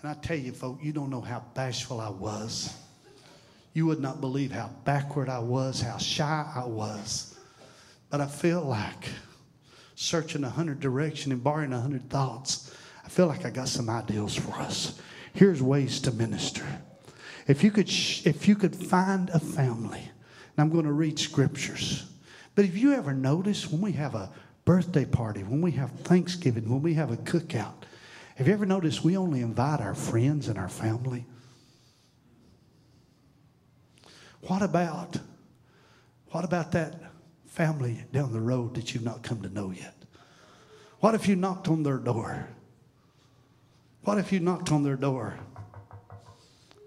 [0.00, 2.74] And I tell you, folks, you don't know how bashful I was.
[3.74, 7.36] You would not believe how backward I was, how shy I was.
[8.08, 9.08] But I feel like
[9.94, 13.90] searching a hundred directions and borrowing a hundred thoughts, I feel like I got some
[13.90, 15.00] ideals for us.
[15.32, 16.66] Here's ways to minister.
[17.46, 21.18] If you could, sh- if you could find a family, and I'm going to read
[21.18, 22.06] scriptures.
[22.54, 24.30] But if you ever notice when we have a
[24.64, 27.74] birthday party, when we have Thanksgiving, when we have a cookout,
[28.36, 31.26] have you ever noticed we only invite our friends and our family?
[34.42, 35.18] What about,
[36.28, 36.94] what about that
[37.54, 39.94] family down the road that you've not come to know yet?
[40.98, 42.48] What if you knocked on their door?
[44.02, 45.38] What if you knocked on their door?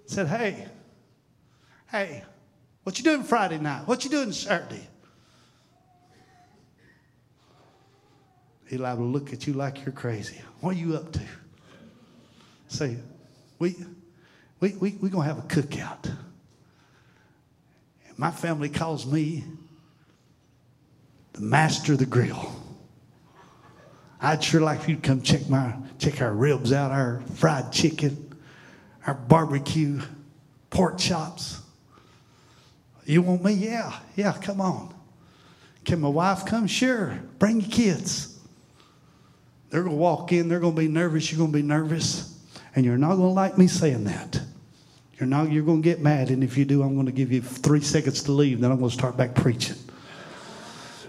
[0.08, 0.68] Said, hey,
[1.90, 2.24] hey,
[2.84, 3.88] what you doing Friday night?
[3.88, 4.86] What you doing Saturday?
[8.68, 10.42] He'll have to look at you like you're crazy.
[10.60, 11.22] What are you up to?
[12.68, 12.98] Say,
[13.58, 13.74] we,
[14.60, 16.06] we, we, going to have a cookout.
[18.08, 19.46] And My family calls me
[21.40, 22.54] master the grill.
[24.20, 28.36] I'd sure like you to come check my check our ribs out, our fried chicken,
[29.06, 30.02] our barbecue,
[30.70, 31.62] pork chops.
[33.06, 33.54] You want me?
[33.54, 34.94] Yeah, yeah, come on.
[35.86, 36.68] Can my wife come?
[36.68, 37.20] Sure.
[37.40, 38.38] Bring your kids.
[39.70, 42.38] They're gonna walk in, they're gonna be nervous, you're gonna be nervous,
[42.76, 44.42] and you're not gonna like me saying that.
[45.20, 47.82] You're not you're gonna get mad, and if you do, I'm gonna give you three
[47.82, 49.78] seconds to leave, then I'm gonna start back preaching.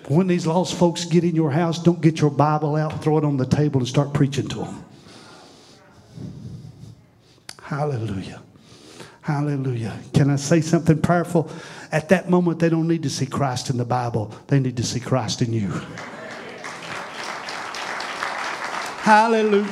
[0.09, 3.25] When these lost folks get in your house, don't get your Bible out, throw it
[3.25, 4.85] on the table, and start preaching to them.
[7.61, 8.41] Hallelujah.
[9.21, 9.99] Hallelujah.
[10.15, 11.51] Can I say something powerful?
[11.93, 14.83] At that moment, they don't need to see Christ in the Bible, they need to
[14.83, 15.69] see Christ in you.
[19.05, 19.67] Hallelujah.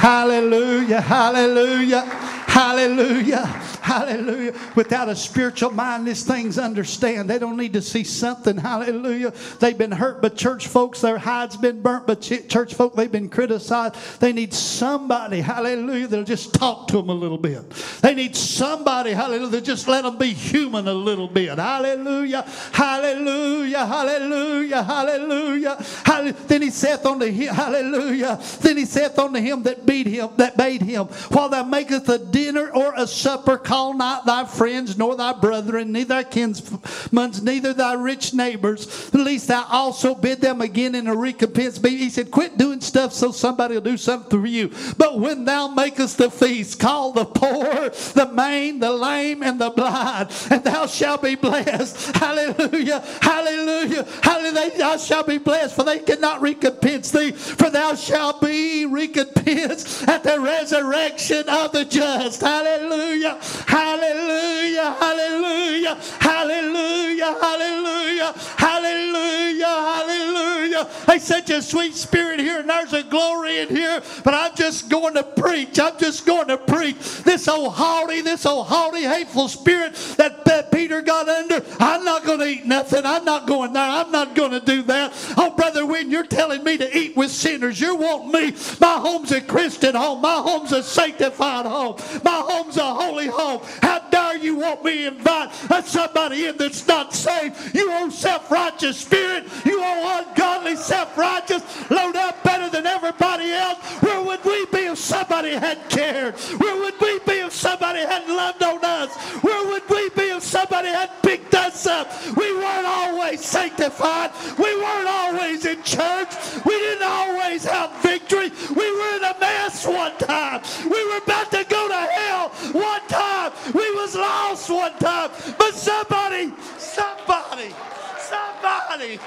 [0.00, 1.00] Hallelujah.
[1.02, 2.00] Hallelujah.
[2.00, 3.69] Hallelujah.
[3.90, 4.54] Hallelujah.
[4.76, 7.28] Without a spiritual mind, these things understand.
[7.28, 8.56] They don't need to see something.
[8.56, 9.32] Hallelujah.
[9.58, 11.00] They've been hurt but church folks.
[11.00, 12.94] Their hides been burnt but church folk.
[12.94, 13.96] They've been criticized.
[14.20, 15.40] They need somebody.
[15.40, 16.06] Hallelujah.
[16.06, 17.68] That'll just talk to them a little bit.
[18.00, 19.10] They need somebody.
[19.10, 19.48] Hallelujah.
[19.48, 21.58] That just let them be human a little bit.
[21.58, 22.42] Hallelujah.
[22.70, 23.86] Hallelujah.
[23.86, 24.84] Hallelujah.
[24.84, 25.82] Hallelujah.
[26.04, 26.36] Hallelujah.
[26.46, 27.52] Then he saith unto him.
[27.52, 28.40] Hallelujah.
[28.60, 32.18] Then he saith unto him that beat him, that bade him, while thou makest a
[32.18, 37.32] dinner or a supper, call call not thy friends, nor thy brethren, neither thy kinsmen,
[37.42, 41.80] neither thy rich neighbors, lest thou also bid them again in a recompense.
[41.80, 44.70] He said, Quit doing stuff so somebody will do something for you.
[44.98, 49.70] But when thou makest the feast, call the poor, the maimed, the lame, and the
[49.70, 52.16] blind, and thou shalt be blessed.
[52.20, 54.78] Hallelujah, hallelujah, hallelujah.
[54.78, 60.22] Thou shalt be blessed, for they cannot recompense thee, for thou shalt be recompensed at
[60.22, 62.40] the resurrection of the just.
[62.40, 63.38] Hallelujah,
[63.70, 70.88] hallelujah, hallelujah, hallelujah, hallelujah, hallelujah, hallelujah.
[71.06, 74.88] They such a sweet spirit here, and there's a glory in here, but I'm just
[74.88, 75.78] going to preach.
[75.78, 76.96] I'm just going to preach.
[77.22, 82.24] This old haughty, this old haughty, hateful spirit that, that Peter got under, I'm not
[82.24, 83.04] going to eat nothing.
[83.04, 83.88] I'm not going there.
[83.88, 85.12] I'm not going to do that.
[85.36, 87.80] Oh, Brother Wynn, you're telling me to eat with sinners.
[87.80, 88.52] You want me.
[88.80, 90.20] My home's a Christian home.
[90.20, 91.96] My home's a sanctified home.
[92.24, 93.59] My home's a holy home.
[93.82, 95.52] How dare you want me to invite
[95.84, 97.74] somebody in that's not saved?
[97.74, 99.46] You old self-righteous spirit.
[99.64, 101.90] You old ungodly self-righteous.
[101.90, 103.78] Load up better than everybody else.
[104.00, 106.38] Where would we be if somebody had cared?
[106.60, 109.14] Where would we be if somebody had loved on us?
[109.42, 112.08] Where would we be if somebody had picked us up?
[112.36, 114.30] We weren't always sanctified.
[114.58, 116.30] We weren't always in church.
[116.64, 118.50] We didn't always have victory.
[118.70, 120.62] We were in a mess one time.
[120.84, 123.29] We were about to go to hell one time.
[123.72, 125.30] We was lost one time.
[125.58, 127.74] But somebody, somebody,
[128.18, 129.18] somebody.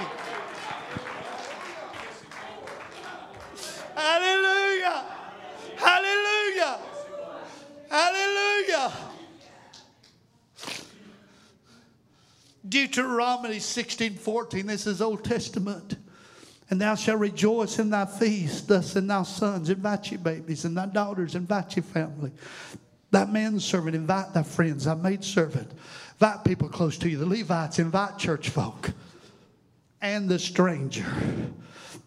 [3.95, 5.05] Hallelujah.
[5.77, 6.79] Hallelujah.
[7.89, 8.91] Hallelujah.
[12.67, 14.65] Deuteronomy 16 14.
[14.65, 15.97] This is Old Testament.
[16.69, 20.75] And thou shalt rejoice in thy feast, thus and thy sons, invite your babies, and
[20.75, 22.31] thy daughters, invite your family.
[23.13, 25.69] Thy manservant, invite thy friends, thy maidservant,
[26.13, 27.19] invite people close to you.
[27.19, 28.89] The Levites, invite church folk,
[30.01, 31.05] and the stranger,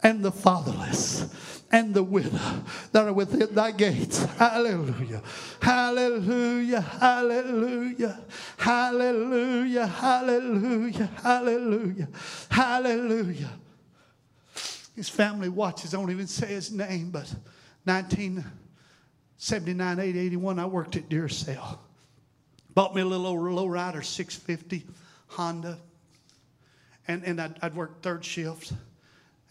[0.03, 4.25] and the fatherless, and the widow that are within thy gates.
[4.25, 5.23] Hallelujah.
[5.63, 6.81] Hallelujah.
[6.81, 8.21] Hallelujah.
[8.57, 9.87] Hallelujah.
[9.87, 11.07] Hallelujah.
[11.23, 12.09] Hallelujah.
[12.51, 13.53] Hallelujah.
[14.97, 17.33] His family watches, don't even say his name, but
[19.39, 21.79] 1979, 80, 81, I worked at Duracell.
[22.75, 24.87] Bought me a little old lowrider 650
[25.29, 25.79] Honda.
[27.07, 28.73] And, and I'd, I'd work third shifts.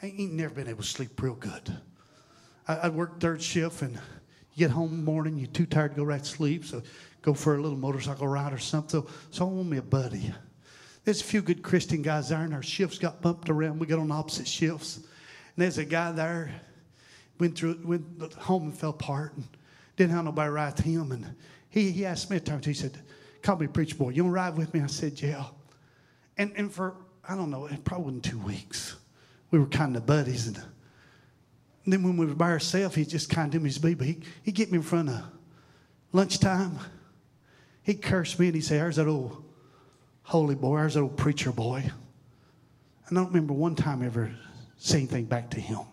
[0.01, 1.77] I ain't never been able to sleep real good.
[2.67, 3.99] I, would work third shift and
[4.57, 6.81] get home morning, you're too tired to go right to sleep, so
[7.21, 9.01] go for a little motorcycle ride or something.
[9.01, 10.33] So, so I want me a buddy.
[11.03, 13.77] There's a few good Christian guys there, and our shifts got bumped around.
[13.77, 14.97] We got on opposite shifts.
[14.97, 15.05] And
[15.57, 16.51] there's a guy there,
[17.39, 19.45] went through, went home and fell apart, and
[19.95, 21.11] didn't have nobody ride with him.
[21.11, 21.35] And
[21.69, 22.97] he, he asked me at times, he said,
[23.41, 24.09] Call me preacher boy.
[24.09, 24.81] You want to ride with me?
[24.81, 25.45] I said, Yeah.
[26.37, 26.95] And, and for,
[27.27, 28.95] I don't know, it probably wasn't two weeks.
[29.51, 30.47] We were kind of buddies.
[30.47, 30.61] And
[31.85, 34.05] and then when we were by ourselves, he just kind of did me his baby.
[34.05, 35.21] He, he'd get me in front of
[36.11, 36.79] lunchtime.
[37.83, 39.43] He'd curse me and he'd say, There's that old
[40.23, 41.83] holy boy, there's that old preacher boy.
[43.07, 44.33] And I don't remember one time ever
[44.77, 45.77] saying anything back to him.
[45.77, 45.83] I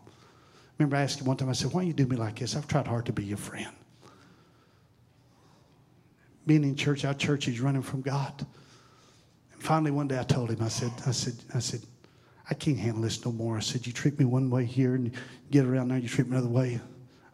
[0.79, 2.57] remember asking one time, I said, Why you do me like this?
[2.57, 3.73] I've tried hard to be your friend.
[6.47, 8.47] Being in church, our church, is running from God.
[9.53, 11.83] And finally, one day I told him, I said, I said, I said,
[12.51, 13.57] I can't handle this no more.
[13.57, 15.13] I said, You treat me one way here and
[15.51, 16.81] get around there, you treat me another way.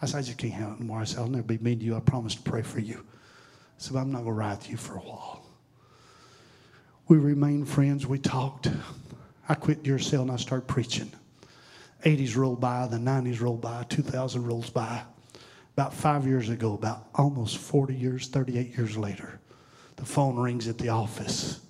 [0.01, 1.01] I said, I just can't handle it anymore.
[1.01, 1.97] I said, I'll never be mean to you.
[1.97, 2.99] I promise to pray for you.
[2.99, 5.45] I said, I'm not going to ride with you for a while.
[7.09, 8.07] We remained friends.
[8.07, 8.69] We talked.
[9.49, 11.11] I quit Duracell and I started preaching.
[12.05, 15.03] 80s rolled by, the 90s rolled by, 2000 rolls by.
[15.79, 19.39] About five years ago, about almost 40 years, 38 years later,
[19.95, 21.61] the phone rings at the office.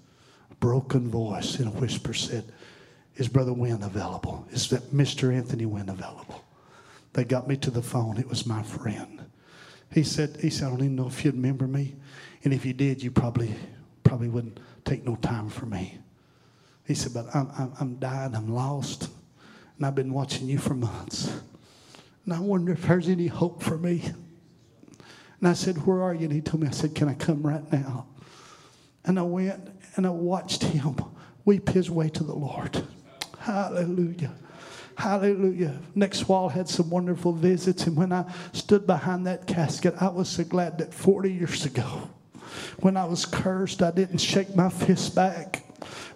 [0.51, 2.51] A broken voice in a whisper said,
[3.17, 4.47] is Brother Wynn available?
[4.51, 5.31] Is that Mr.
[5.31, 6.43] Anthony Wynn available?
[7.13, 8.17] They got me to the phone.
[8.17, 9.27] It was my friend.
[9.93, 11.95] He said, he said, I don't even know if you remember me.
[12.45, 13.55] And if you did, you probably
[14.05, 15.99] probably wouldn't take no time for me.
[16.87, 18.35] He said, but I'm, I'm, I'm dying.
[18.35, 19.11] I'm lost.
[19.77, 21.31] And I've been watching you for months.
[22.29, 24.03] And I wonder if there's any hope for me.
[25.41, 26.25] And I said, Where are you?
[26.25, 28.05] And he told me, I said, Can I come right now?
[29.07, 30.97] And I went and I watched him
[31.47, 32.87] weep his way to the Lord.
[33.39, 34.35] Hallelujah.
[34.99, 35.79] Hallelujah.
[35.95, 37.87] Next wall had some wonderful visits.
[37.87, 42.11] And when I stood behind that casket, I was so glad that 40 years ago,
[42.81, 45.65] when I was cursed, I didn't shake my fist back.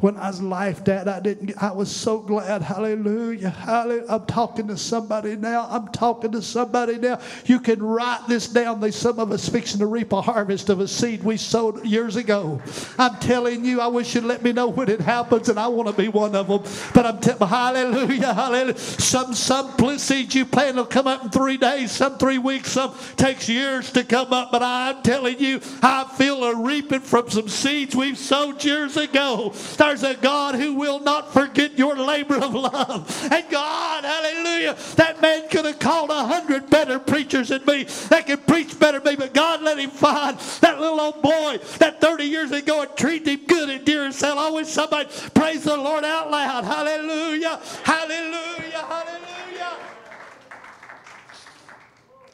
[0.02, 1.62] When I was life, Dad, I didn't.
[1.62, 2.60] I was so glad.
[2.60, 3.50] Hallelujah.
[3.50, 4.04] Hallelujah.
[4.08, 5.68] I'm talking to somebody now.
[5.70, 7.20] I'm talking to somebody now.
[7.44, 8.80] You can write this down.
[8.80, 12.16] There's some of us fixing to reap a harvest of a seed we sowed years
[12.16, 12.60] ago.
[12.98, 15.88] I'm telling you, I wish you'd let me know when it happens, and I want
[15.88, 16.64] to be one of them.
[16.92, 18.78] But I'm telling, hallelujah, hallelujah.
[18.78, 22.92] Some some seeds you plant will come up in three days, some three weeks, some
[23.16, 24.50] takes years to come up.
[24.50, 29.52] But I'm telling you, I feel a reaping from some seeds we've sowed years ago.
[29.92, 33.28] There's a God who will not forget your labor of love.
[33.30, 38.26] And God, hallelujah, that man could have called a hundred better preachers than me that
[38.26, 42.00] could preach better than me, but God let him find that little old boy that
[42.00, 44.38] 30 years ago and treated him good and dear as hell.
[44.38, 46.64] I wish somebody praise the Lord out loud.
[46.64, 49.76] Hallelujah, hallelujah, hallelujah.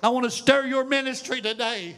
[0.01, 1.97] I want to stir your ministry today.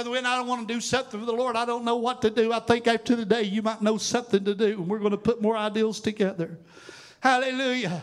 [0.00, 1.56] Brother Wynn, I don't want to do something for the Lord.
[1.56, 2.54] I don't know what to do.
[2.54, 5.42] I think after today you might know something to do, and we're going to put
[5.42, 6.58] more ideals together.
[7.20, 8.00] Hallelujah.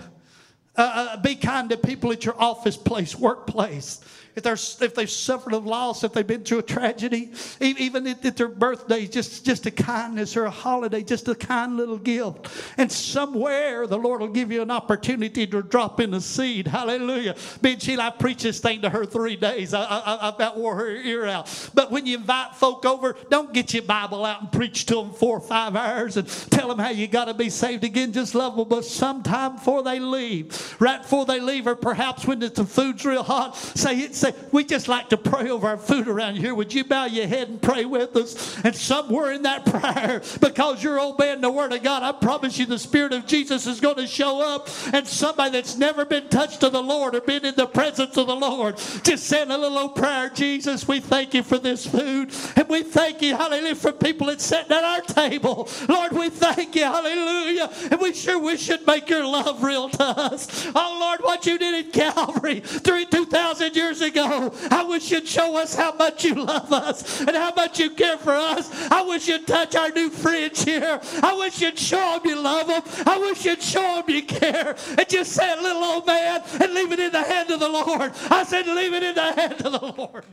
[0.76, 0.82] Uh,
[1.16, 4.00] uh, be kind to people at your office place, workplace
[4.38, 8.22] if, they're, if they've suffered a loss, if they've been through a tragedy, even at,
[8.38, 12.48] their birthday, just, just a kindness or a holiday, just a kind little gift.
[12.78, 16.68] And somewhere the Lord will give you an opportunity to drop in a seed.
[16.68, 17.36] Hallelujah.
[17.64, 19.74] Me and Sheila, I preached this thing to her three days.
[19.74, 21.72] I, I, I about wore her ear out.
[21.74, 25.14] But when you invite folk over, don't get your Bible out and preach to them
[25.14, 28.14] four or five hours and tell them how you got to be saved again.
[28.14, 28.68] Just love them.
[28.70, 33.24] But sometime before they leave, right before they leave, or perhaps when the food's real
[33.24, 36.54] hot, say, say say, we just like to pray over our food around here.
[36.54, 38.58] Would you bow your head and pray with us?
[38.64, 42.66] And somewhere in that prayer, because you're obeying the word of God, I promise you
[42.66, 44.70] the Spirit of Jesus is going to show up.
[44.94, 48.28] And somebody that's never been touched of the Lord or been in the presence of
[48.28, 50.30] the Lord, just saying a little old prayer.
[50.30, 52.32] Jesus, we thank you for this food.
[52.56, 55.70] And we thank you, hallelujah, for people that's sitting at our table.
[55.88, 57.72] Lord, we thank you, hallelujah.
[57.92, 60.68] And we sure wish should make your love real to us.
[60.76, 64.54] Oh, Lord, what you did in Calvary three, 2,000 years ago ago.
[64.72, 68.18] I wish you'd show us how much you love us and how much you care
[68.18, 68.70] for us.
[68.92, 71.00] I wish you'd touch our new friends here.
[71.22, 72.82] I wish you'd show them you love them.
[73.06, 74.76] I wish you'd show them you care.
[74.98, 78.12] And just say little old man and leave it in the hand of the Lord.
[78.30, 80.26] I said, leave it in the hand of the Lord.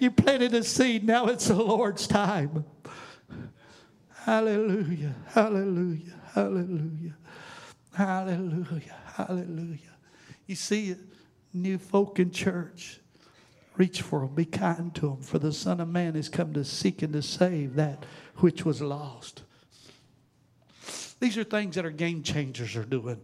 [0.00, 2.64] You planted a seed, now it's the Lord's time.
[4.10, 7.16] Hallelujah, hallelujah, hallelujah,
[7.94, 9.78] hallelujah, hallelujah.
[10.46, 10.98] You see it
[11.54, 13.00] new folk in church.
[13.76, 16.64] Reach for them, be kind to them, for the Son of Man is come to
[16.64, 18.04] seek and to save that
[18.36, 19.42] which was lost.
[21.20, 23.20] These are things that our game changers are doing.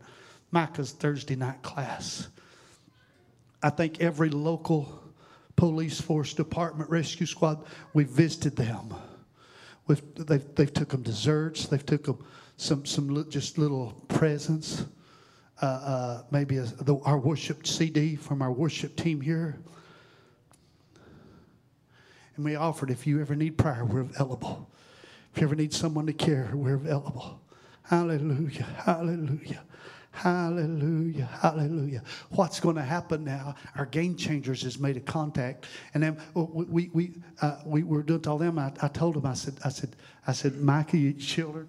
[0.50, 2.28] Micah's Thursday night class.
[3.62, 5.02] I think every local
[5.54, 8.94] police force, department, rescue squad, we visited them.
[9.86, 11.66] We've, they've, they've took them desserts.
[11.66, 12.24] They've took them
[12.56, 14.84] some, some just little presents
[15.62, 19.58] uh, uh, maybe a, the, our worship CD from our worship team here.
[22.36, 24.70] And we offered if you ever need prayer, we're available.
[25.34, 27.40] If you ever need someone to care, we're available.
[27.82, 29.62] Hallelujah, hallelujah.
[30.12, 32.02] Hallelujah, hallelujah.
[32.30, 33.54] What's going to happen now?
[33.76, 38.02] Our game changers has made a contact, and then we we we, uh, we were
[38.02, 38.58] doing to all them.
[38.58, 39.94] I, I told them, I said, I said,
[40.26, 40.54] I said,
[40.92, 41.68] you children,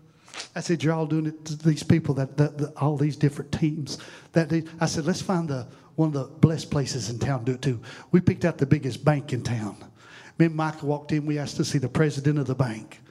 [0.56, 3.52] I said, You're all doing it to these people, that, that, that all these different
[3.52, 3.98] teams.
[4.34, 7.46] That they, I said, Let's find the, one of the blessed places in town to
[7.46, 7.80] do it too.
[8.12, 9.78] We picked out the biggest bank in town.
[10.38, 11.26] Me and Michael walked in.
[11.26, 13.02] We asked to see the president of the bank.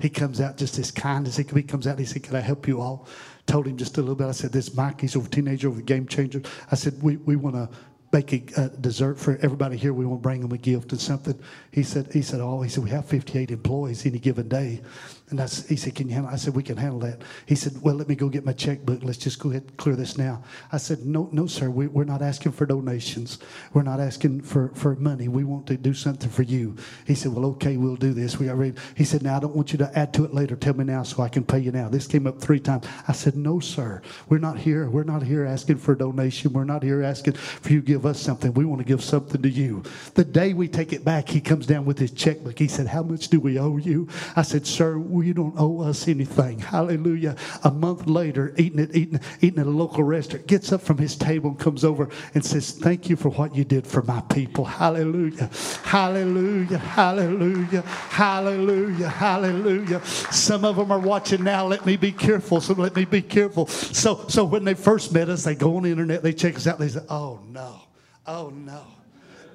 [0.00, 1.56] He comes out just as kind as he could.
[1.56, 3.06] He comes out he said, Can I help you all?
[3.46, 4.26] Told him just a little bit.
[4.26, 6.42] I said, This Mike, he's a teenager over game changer.
[6.70, 7.68] I said, We, we want to
[8.14, 9.92] make a, dessert for everybody here.
[9.92, 11.38] We want to bring them a gift and something.
[11.72, 14.82] He said, he said, oh, he said, we have 58 employees any given day.
[15.30, 17.22] And I, he said, Can you handle I said, We can handle that.
[17.46, 19.02] He said, Well, let me go get my checkbook.
[19.02, 20.42] Let's just go ahead and clear this now.
[20.70, 21.70] I said, No, no, sir.
[21.70, 23.38] We, are not asking for donations.
[23.72, 25.28] We're not asking for, for money.
[25.28, 26.76] We want to do something for you.
[27.06, 28.38] He said, Well, okay, we'll do this.
[28.38, 28.74] We got ready.
[28.96, 30.56] He said, Now, I don't want you to add to it later.
[30.56, 31.88] Tell me now so I can pay you now.
[31.88, 32.86] This came up three times.
[33.08, 34.02] I said, No, sir.
[34.28, 34.90] We're not here.
[34.90, 36.52] We're not here asking for a donation.
[36.52, 38.52] We're not here asking for you to give us something.
[38.52, 39.84] We want to give something to you.
[40.14, 42.58] The day we take it back, he comes down with his checkbook.
[42.58, 44.06] He said, How much do we owe you?
[44.36, 46.58] I said, Sir, you don't owe us anything.
[46.58, 47.36] Hallelujah.
[47.62, 51.16] A month later, eating it, eating, eating at a local restaurant, gets up from his
[51.16, 54.64] table and comes over and says, Thank you for what you did for my people.
[54.64, 55.50] Hallelujah.
[55.82, 56.78] Hallelujah.
[56.78, 57.82] Hallelujah.
[57.82, 59.08] Hallelujah.
[59.08, 60.04] Hallelujah.
[60.04, 61.66] Some of them are watching now.
[61.66, 62.60] Let me be careful.
[62.60, 63.66] So let me be careful.
[63.66, 66.66] So, so when they first met us, they go on the internet, they check us
[66.66, 67.80] out, they say, Oh no.
[68.26, 68.82] Oh no.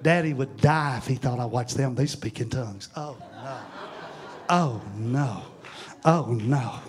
[0.01, 1.95] Daddy would die if he thought I watched them.
[1.95, 2.89] They speak in tongues.
[2.95, 3.78] Oh no.
[4.49, 5.43] Oh no.
[6.05, 6.88] Oh no.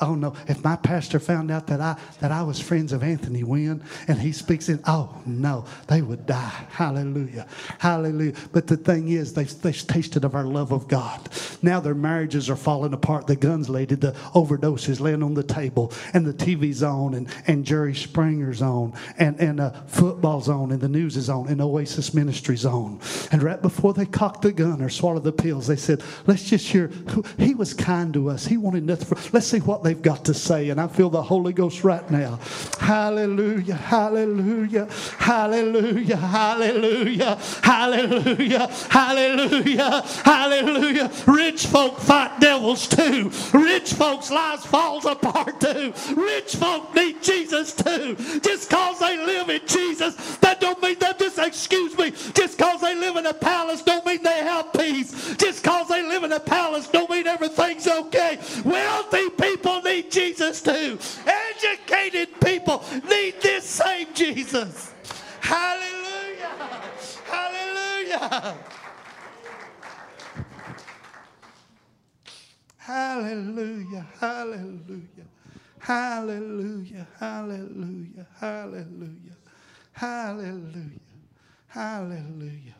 [0.00, 0.34] Oh no!
[0.46, 4.20] If my pastor found out that I that I was friends of Anthony Wynn and
[4.20, 6.66] he speaks in, oh no, they would die.
[6.70, 7.46] Hallelujah,
[7.78, 8.34] hallelujah.
[8.52, 11.28] But the thing is, they've, they've tasted of our love of God.
[11.62, 13.26] Now their marriages are falling apart.
[13.26, 17.64] The guns laid, the overdoses laying on the table, and the TV's on, and and
[17.64, 22.14] Jerry Springer's on, and and uh, football's on, and the news is on, and Oasis
[22.14, 23.00] Ministries on.
[23.32, 26.68] And right before they cocked the gun or swallowed the pills, they said, "Let's just
[26.68, 26.90] hear."
[27.36, 28.46] He was kind to us.
[28.46, 29.06] He wanted nothing.
[29.06, 30.68] For, let's see what they've got to say.
[30.68, 32.38] And I feel the Holy Ghost right now.
[32.78, 34.86] Hallelujah, hallelujah,
[35.18, 41.10] hallelujah, hallelujah, hallelujah, hallelujah, hallelujah.
[41.26, 43.32] Rich folk fight devils too.
[43.54, 45.94] Rich folks' lives falls apart too.
[46.14, 48.14] Rich folk need Jesus too.
[48.42, 52.10] Just cause they live in Jesus, that don't mean that just excuse me.
[52.34, 55.34] Just cause they live in a palace don't mean they have peace.
[55.36, 58.38] Just cause they live in a palace don't mean everything's okay.
[58.66, 60.98] Wealthy people need Jesus too.
[61.26, 64.92] Educated people need this same Jesus.
[65.40, 65.98] Hallelujah.
[67.26, 68.56] Hallelujah.
[72.78, 74.06] Hallelujah.
[74.18, 74.96] Hallelujah.
[75.78, 77.06] Hallelujah.
[77.18, 78.26] Hallelujah.
[78.40, 79.36] Hallelujah.
[79.92, 81.00] Hallelujah.
[81.66, 82.74] Hallelujah.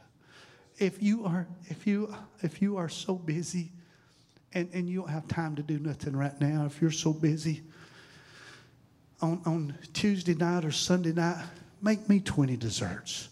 [0.78, 3.72] If you are if you if you are so busy
[4.54, 7.62] and, and you don't have time to do nothing right now, if you're so busy,
[9.20, 11.44] on, on Tuesday night or Sunday night,
[11.82, 13.28] make me 20 desserts.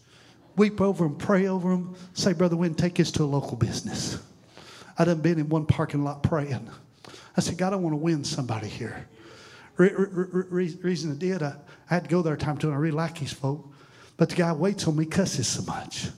[0.56, 1.94] Weep over them, pray over them.
[2.14, 4.18] Say, Brother Wynn, take us to a local business.
[4.98, 6.68] I done been in one parking lot praying.
[7.36, 9.06] I said, God, I want to win somebody here.
[9.76, 11.56] Re- re- re- reason I did, I,
[11.90, 13.70] I, had to go there a time too, and I really like these folk.
[14.16, 16.08] But the guy waits on me, cusses so much.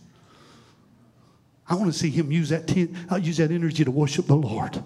[1.69, 4.37] I want to see him use that, ten, I'll use that energy to worship the
[4.37, 4.83] Lord.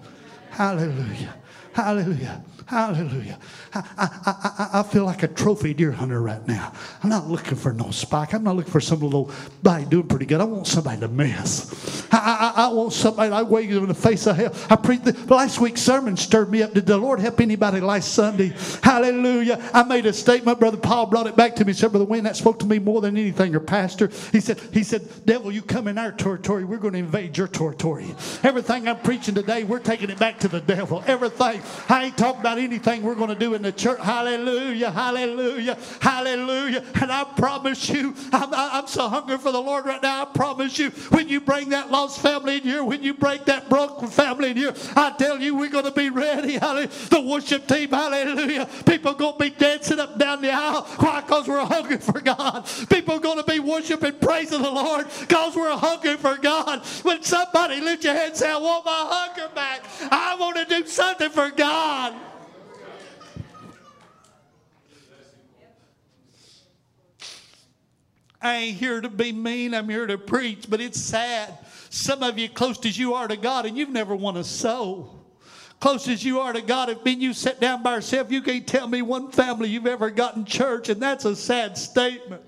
[0.49, 1.35] Hallelujah.
[1.73, 2.43] Hallelujah.
[2.67, 3.39] Hallelujah.
[3.73, 4.31] I, I,
[4.75, 6.71] I, I, feel like a trophy deer hunter right now.
[7.03, 8.33] I'm not looking for no spike.
[8.33, 9.31] I'm not looking for some little
[9.63, 10.39] body doing pretty good.
[10.39, 12.07] I want somebody to miss.
[12.11, 14.55] I, I, I want somebody I wave in the face of hell.
[14.69, 16.73] I preached last week's sermon stirred me up.
[16.73, 18.53] Did the Lord help anybody last Sunday?
[18.81, 19.69] Hallelujah.
[19.73, 20.59] I made a statement.
[20.59, 21.73] Brother Paul brought it back to me.
[21.73, 23.51] He said, Brother Wayne, that spoke to me more than anything.
[23.51, 24.09] Your pastor.
[24.31, 26.63] He said, he said, devil, you come in our territory.
[26.63, 28.05] We're going to invade your territory.
[28.43, 31.03] Everything I'm preaching today, we're taking it back to the devil.
[31.07, 31.62] Everything.
[31.89, 33.99] I ain't talking about anything we're going to do in the church.
[33.99, 36.83] Hallelujah, hallelujah, hallelujah.
[37.01, 40.23] And I promise you, I'm, I'm so hungry for the Lord right now.
[40.23, 43.69] I promise you, when you bring that lost family in here, when you break that
[43.69, 46.53] broken family in here, I tell you, we're going to be ready.
[46.63, 46.89] Hallelujah.
[47.09, 48.67] The worship team, hallelujah.
[48.85, 50.83] People going to be dancing up down the aisle.
[50.97, 51.21] Why?
[51.21, 52.67] Because we're hungry for God.
[52.89, 56.85] People going to be worshiping, praising the Lord because we're hungry for God.
[57.03, 60.65] When somebody lift your head and say, I want my hunger back, I want to
[60.65, 62.13] do something for God.
[68.41, 71.57] I ain't here to be mean, I'm here to preach, but it's sad.
[71.89, 75.23] Some of you, close as you are to God, and you've never won a soul.
[75.79, 78.65] Close as you are to God, if me you sit down by yourself, you can't
[78.67, 82.41] tell me one family you've ever got in church, and that's a sad statement.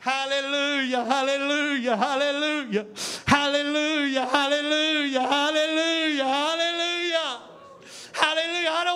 [0.00, 2.86] Hallelujah, hallelujah, hallelujah,
[3.26, 6.24] hallelujah, hallelujah, hallelujah, hallelujah,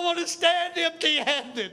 [0.03, 1.71] don't want to stand empty handed.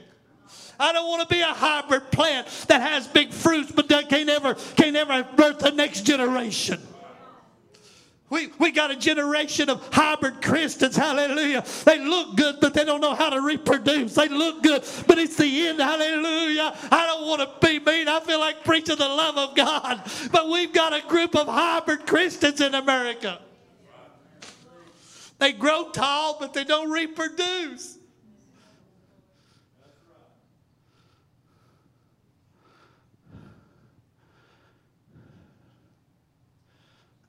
[0.79, 4.55] I don't want to be a hybrid plant that has big fruits but can't ever,
[4.75, 6.81] can't ever birth the next generation.
[8.29, 11.65] We, we got a generation of hybrid Christians, hallelujah.
[11.83, 14.15] They look good, but they don't know how to reproduce.
[14.15, 16.73] They look good, but it's the end, hallelujah.
[16.89, 18.07] I don't want to be mean.
[18.07, 20.09] I feel like preaching the love of God.
[20.31, 23.41] But we've got a group of hybrid Christians in America.
[25.39, 27.97] They grow tall, but they don't reproduce.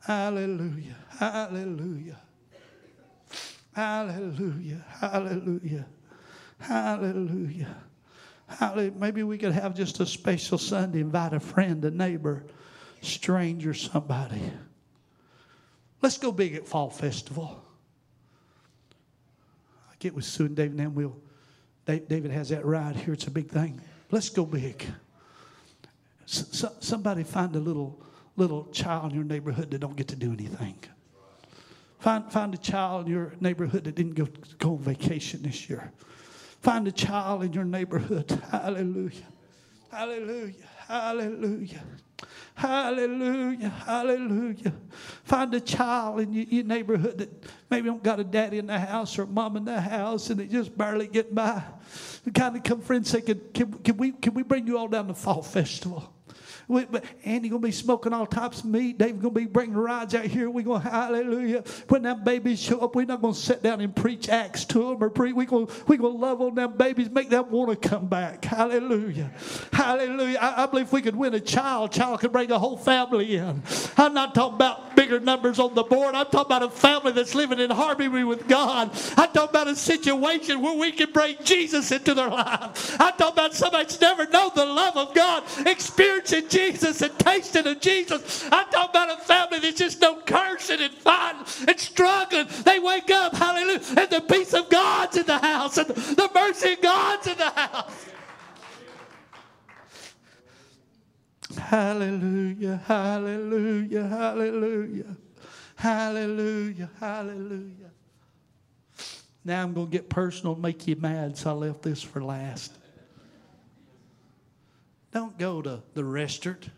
[0.05, 0.97] Hallelujah.
[1.19, 2.19] Hallelujah.
[3.75, 4.85] Hallelujah.
[5.01, 5.87] Hallelujah.
[6.59, 7.77] Hallelujah.
[8.49, 8.93] Hallelujah.
[8.99, 12.45] Maybe we could have just a special Sunday, invite a friend, a neighbor,
[13.01, 14.43] stranger, somebody.
[16.03, 17.63] Let's go big at Fall Festival.
[19.91, 21.17] I get with Sue and David, and then we'll.
[21.85, 23.15] David has that ride here.
[23.15, 23.81] It's a big thing.
[24.11, 24.85] Let's go big.
[26.27, 28.05] somebody find a little
[28.37, 30.79] little child in your neighborhood that don't get to do anything.
[31.99, 34.27] Find, find a child in your neighborhood that didn't go,
[34.59, 35.93] go on vacation this year.
[36.61, 38.31] Find a child in your neighborhood.
[38.51, 39.27] Hallelujah.
[39.91, 40.55] Hallelujah.
[40.89, 41.83] Hallelujah.
[42.55, 44.75] Hallelujah, hallelujah.
[45.25, 48.79] Find a child in your, your, neighborhood that maybe don't got a daddy in the
[48.79, 51.63] house or a mom in the house and they just barely get by.
[52.25, 54.89] The kind of come friends say, can, can, can, we, can we bring you all
[54.89, 56.12] down to Fall Festival?
[57.25, 58.99] Andy gonna be smoking all types of meat.
[58.99, 60.51] David gonna be bringing rides out here.
[60.51, 61.65] We gonna hallelujah.
[61.89, 65.03] When them babies show up, we're not gonna sit down and preach acts to them
[65.03, 65.35] or preach.
[65.35, 68.45] We gonna we gonna love on them babies, make them want to come back.
[68.45, 69.31] Hallelujah,
[69.73, 70.39] hallelujah.
[70.41, 73.63] I, I believe we could win a child, child could bring a whole family in.
[73.97, 76.15] I'm not talking about bigger numbers on the board.
[76.15, 78.91] I'm talking about a family that's living in harmony with God.
[79.17, 82.97] I'm talking about a situation where we can bring Jesus into their life.
[83.01, 87.67] I'm talking about somebody that's never known the love of God, experiencing Jesus and tasting
[87.67, 88.45] of Jesus.
[88.53, 92.47] I'm talking about a family that's just no cursing and fighting and struggling.
[92.65, 96.75] They wake up, hallelujah, and the peace of God's in the house and the mercy
[96.75, 98.07] of God's in the house.
[101.59, 105.17] Hallelujah, hallelujah, hallelujah,
[105.77, 107.91] hallelujah, hallelujah.
[109.45, 112.23] Now I'm going to get personal and make you mad, so I left this for
[112.23, 112.79] last.
[115.13, 116.71] Don't go to the restaurant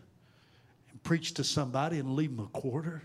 [0.91, 3.01] and preach to somebody and leave them a quarter.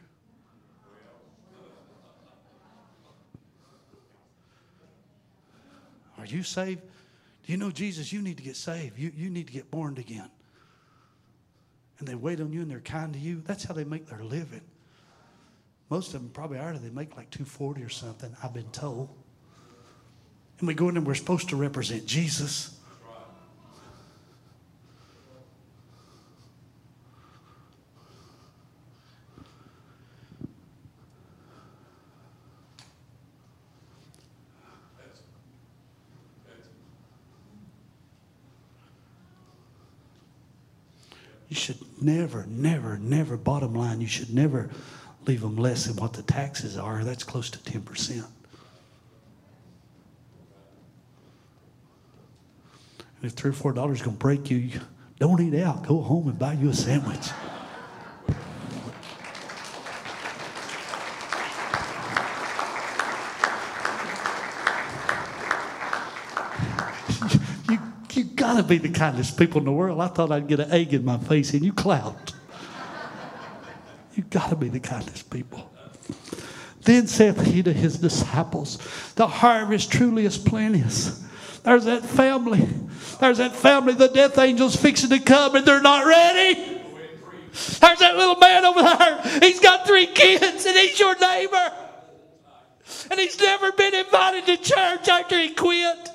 [6.19, 6.83] Are you saved?
[6.83, 8.13] Do you know Jesus?
[8.13, 8.99] You need to get saved.
[8.99, 10.31] You, you need to get born again.
[11.99, 13.43] And they wait on you and they're kind to you.
[13.47, 14.63] That's how they make their living.
[15.89, 16.77] Most of them probably are.
[16.77, 19.09] They make like 240 or something, I've been told.
[20.59, 22.80] And we go in and we're supposed to represent Jesus.
[41.51, 44.71] You should never, never, never, bottom line, you should never
[45.27, 47.03] leave them less than what the taxes are.
[47.03, 48.25] That's close to 10%.
[53.17, 54.81] And if three or four dollars is going to break you,
[55.19, 55.87] don't eat out.
[55.87, 57.29] Go home and buy you a sandwich.
[68.63, 70.01] Be the kindest people in the world.
[70.01, 72.33] I thought I'd get an egg in my face and you clout.
[74.15, 75.71] You've gotta be the kindest people.
[76.83, 78.79] Then saith he to his disciples,
[79.15, 81.25] The harvest truly is plenteous.
[81.63, 82.67] There's that family.
[83.21, 83.95] There's that family.
[83.95, 86.81] The death angel's fixing to come and they're not ready.
[87.53, 89.41] There's that little man over there.
[89.41, 91.73] He's got three kids and he's your neighbor.
[93.11, 96.11] And he's never been invited to church after he quit.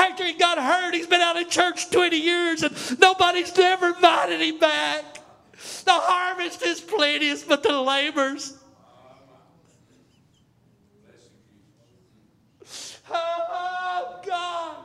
[0.00, 4.40] After he got hurt, he's been out of church 20 years and nobody's ever invited
[4.40, 5.04] him back.
[5.84, 8.56] The harvest is plenteous, but the labors.
[13.10, 14.76] Oh, God.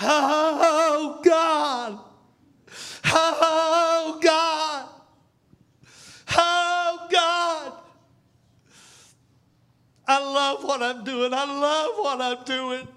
[0.00, 1.98] Oh, God.
[3.04, 4.88] Oh, God.
[6.34, 7.72] Oh, God.
[10.08, 11.34] I love what I'm doing.
[11.34, 12.88] I love what I'm doing.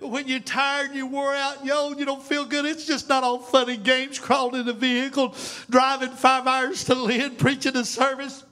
[0.00, 2.64] But When you're tired, you're wore out, old, you don't feel good.
[2.64, 5.34] It's just not all funny games crawling in a vehicle,
[5.68, 8.44] driving five hours to Lynn, preaching a service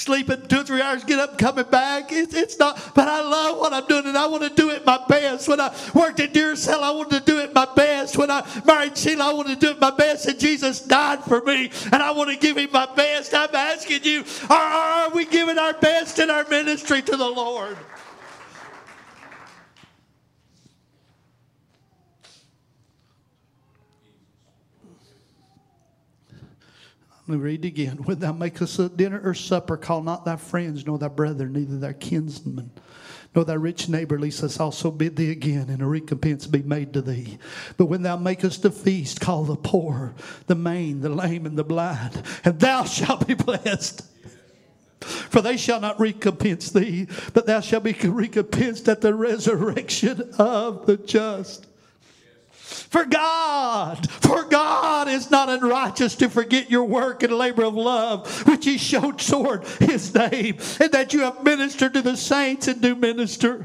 [0.00, 2.10] sleeping two or three hours, get up, coming back.
[2.10, 4.84] It, it's not, but I love what I'm doing and I want to do it
[4.86, 5.48] my best.
[5.48, 8.16] When I worked at Duracell, I wanted to do it my best.
[8.16, 10.26] When I married Sheila, I wanted to do it my best.
[10.26, 13.34] And Jesus died for me and I want to give him my best.
[13.34, 17.76] I'm asking you, are, are we giving our best in our ministry to the Lord?
[27.30, 27.96] Let me read again.
[28.06, 31.78] When thou makest a dinner or supper, call not thy friends, nor thy brethren, neither
[31.78, 32.72] thy kinsmen,
[33.36, 36.92] nor thy rich neighbor, lest us also bid thee again, and a recompense be made
[36.94, 37.38] to thee.
[37.76, 40.12] But when thou makest a feast, call the poor,
[40.48, 44.02] the maimed, the lame, and the blind, and thou shalt be blessed.
[45.00, 50.86] For they shall not recompense thee, but thou shalt be recompensed at the resurrection of
[50.86, 51.68] the just.
[52.90, 58.46] For God, for God is not unrighteous to forget your work and labor of love,
[58.48, 62.80] which He showed toward His name, and that you have ministered to the saints and
[62.80, 63.64] do minister.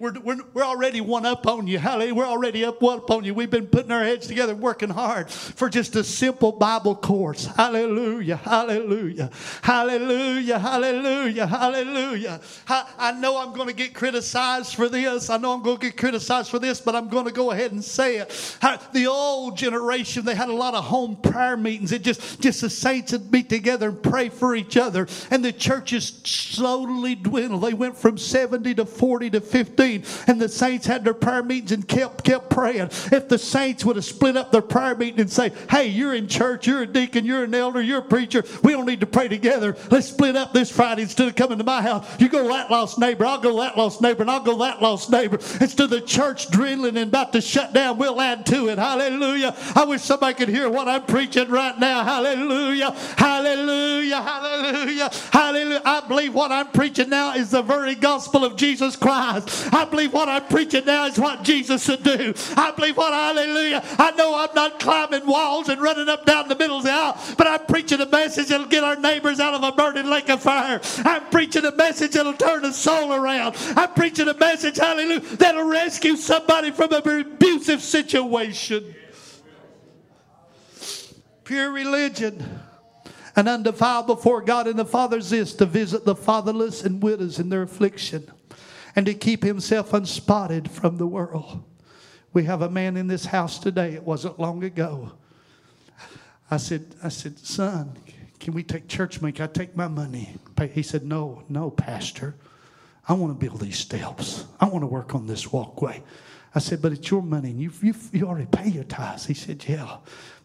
[0.00, 1.78] We're, we're, we're already one up on you.
[1.78, 2.14] Hallelujah.
[2.14, 3.34] We're already up one up on you.
[3.34, 7.46] We've been putting our heads together, working hard for just a simple Bible course.
[7.46, 8.36] Hallelujah.
[8.36, 9.28] Hallelujah.
[9.60, 10.58] Hallelujah.
[10.60, 11.46] Hallelujah.
[11.48, 12.40] Hallelujah.
[12.68, 15.30] I, I know I'm going to get criticized for this.
[15.30, 17.72] I know I'm going to get criticized for this, but I'm going to go ahead
[17.72, 18.28] and say it.
[18.92, 21.90] The old generation, they had a lot of home prayer meetings.
[21.90, 25.08] It just, just the saints would meet together and pray for each other.
[25.32, 27.62] And the churches slowly dwindled.
[27.62, 29.40] They went from 70 to 40 to
[29.96, 32.88] 15 and the saints had their prayer meetings and kept kept praying.
[33.12, 36.28] If the saints would have split up their prayer meeting and say, "Hey, you're in
[36.28, 38.44] church, you're a deacon, you're an elder, you're a preacher.
[38.62, 39.76] We don't need to pray together.
[39.90, 42.06] Let's split up this Friday instead of coming to my house.
[42.18, 45.10] You go that lost neighbor, I'll go that lost neighbor, and I'll go that lost
[45.10, 45.38] neighbor.
[45.60, 48.78] Instead of the church drilling and about to shut down, we'll add to it.
[48.78, 49.54] Hallelujah!
[49.74, 52.04] I wish somebody could hear what I'm preaching right now.
[52.04, 52.94] Hallelujah!
[53.16, 54.20] Hallelujah!
[54.20, 55.10] Hallelujah!
[55.32, 55.82] Hallelujah!
[55.84, 59.48] I believe what I'm preaching now is the very gospel of Jesus Christ.
[59.78, 62.34] I believe what I'm preaching now is what Jesus would do.
[62.56, 63.80] I believe what, hallelujah.
[63.96, 67.16] I know I'm not climbing walls and running up down the middle of the aisle,
[67.36, 70.42] but I'm preaching a message that'll get our neighbors out of a burning lake of
[70.42, 70.80] fire.
[71.04, 73.54] I'm preaching a message that'll turn the soul around.
[73.76, 78.96] I'm preaching a message, hallelujah, that'll rescue somebody from an abusive situation.
[81.44, 82.44] Pure religion
[83.36, 87.48] and undefiled before God and the Father's is to visit the fatherless and widows in
[87.48, 88.28] their affliction
[88.98, 91.62] and to keep himself unspotted from the world.
[92.32, 95.12] We have a man in this house today, it wasn't long ago.
[96.50, 97.96] I said, I said, son,
[98.40, 99.30] can we take church money?
[99.30, 100.34] Can I take my money?
[100.72, 102.34] He said, no, no, pastor.
[103.08, 104.46] I want to build these steps.
[104.58, 106.02] I want to work on this walkway.
[106.52, 109.26] I said, but it's your money and you, you, you already pay your tithes.
[109.26, 109.98] He said, yeah.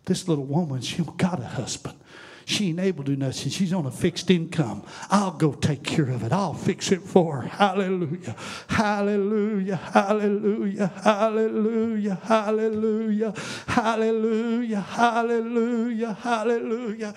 [0.05, 1.97] This little woman, she got a husband.
[2.45, 3.51] She ain't able to do nothing.
[3.51, 4.83] She's on a fixed income.
[5.09, 6.31] I'll go take care of it.
[6.31, 7.47] I'll fix it for her.
[7.47, 8.35] Hallelujah.
[8.67, 9.75] Hallelujah.
[9.77, 10.87] Hallelujah.
[11.03, 12.15] Hallelujah.
[12.23, 13.33] Hallelujah.
[13.67, 14.81] Hallelujah.
[14.81, 16.13] Hallelujah.
[16.13, 17.15] Hallelujah.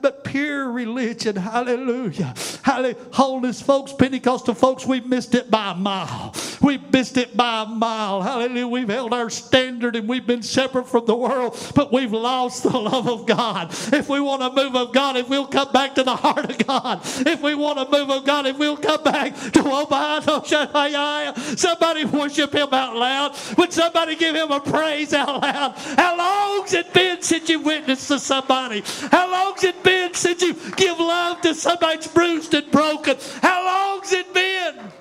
[0.00, 1.36] But pure religion.
[1.36, 2.34] Hallelujah.
[2.62, 2.96] Hallelujah.
[3.12, 6.34] Holiness folks, Pentecostal folks, we've missed it by a mile.
[6.60, 8.22] We've missed it by a mile.
[8.22, 8.68] Hallelujah.
[8.68, 12.76] We've held our standard and we've been separate from the world, but we've lost the
[12.76, 13.70] love of God.
[13.92, 16.66] If we want to move of God, if we'll come back to the heart of
[16.66, 22.04] God, if we want a move of God, if we'll come back to Obama, somebody
[22.04, 23.36] worship Him out loud.
[23.58, 25.72] Would somebody give Him a praise out loud?
[25.76, 28.82] How long's it been since you witnessed to somebody?
[29.10, 33.16] How long's it been since you give love to somebody that's bruised and broken?
[33.40, 34.92] How long's it been?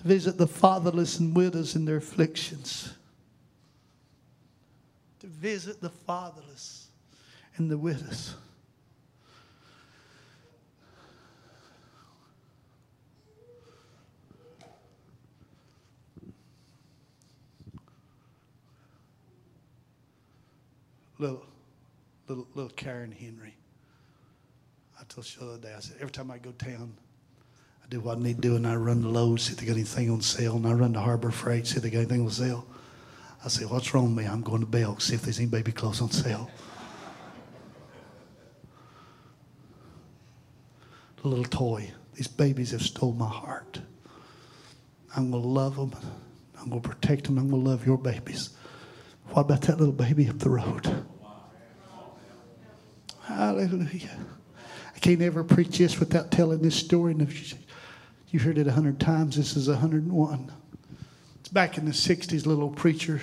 [0.00, 2.94] To visit the fatherless and widows in their afflictions,
[5.18, 6.88] to visit the fatherless
[7.56, 8.34] and the widows.
[21.18, 21.44] Little,
[22.26, 23.54] little, little Karen Henry.
[24.98, 26.96] I told you the other day, I said, every time I go town,
[27.90, 29.72] do what I need to do, and I run the Lowe's, see if they got
[29.72, 32.30] anything on sale, and I run the Harbor Freight, see if they got anything on
[32.30, 32.64] sale.
[33.44, 34.30] I say, what's wrong with me?
[34.30, 36.50] I'm going to Belk, see if there's any baby clothes on sale.
[41.22, 41.90] the little toy.
[42.14, 43.80] These babies have stole my heart.
[45.16, 45.94] I'm going to love them.
[46.60, 47.38] I'm going to protect them.
[47.38, 48.50] I'm going to love your babies.
[49.28, 51.04] What about that little baby up the road?
[53.22, 54.18] Hallelujah.
[54.94, 57.12] I can't ever preach this without telling this story.
[57.12, 57.54] And if
[58.30, 59.36] you you heard it a hundred times.
[59.36, 60.52] This is a hundred and one.
[61.40, 62.46] It's back in the '60s.
[62.46, 63.20] Little old preacher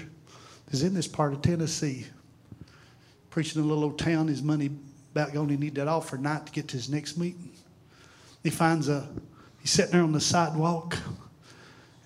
[0.72, 2.06] is in this part of Tennessee,
[3.30, 4.28] preaching in a little old town.
[4.28, 4.70] His money
[5.14, 7.52] about going to need that off for night to get to his next meeting.
[8.44, 9.08] He finds a.
[9.60, 10.98] He's sitting there on the sidewalk,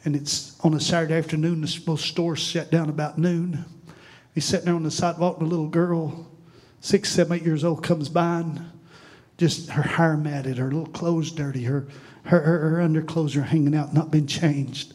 [0.06, 1.62] and it's on a Saturday afternoon.
[1.62, 3.66] The most stores shut down about noon.
[4.36, 6.28] He's sitting there on the sidewalk, and a little girl,
[6.82, 8.72] six, seven, eight years old, comes by and
[9.38, 11.88] just her hair matted, her little clothes dirty, her
[12.24, 14.94] her, her, her underclothes are hanging out, not been changed.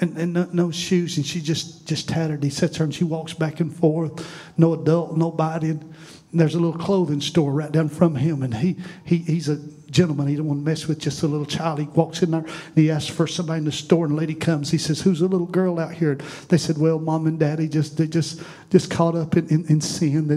[0.00, 2.42] And, and no, no, shoes, and she just just tattered.
[2.42, 4.26] He sits her and she walks back and forth.
[4.56, 5.70] No adult, nobody.
[5.70, 5.94] And
[6.32, 9.56] there's a little clothing store right down from him, and he, he he's a
[9.90, 10.28] gentleman.
[10.28, 11.80] He don't want to mess with just a little child.
[11.80, 14.70] He walks in there and he asks for somebody in the store, and lady comes.
[14.70, 16.14] He says, "Who's a little girl out here?"
[16.48, 19.80] They said, "Well, mom and daddy just they just just caught up in, in, in
[19.80, 20.28] sin.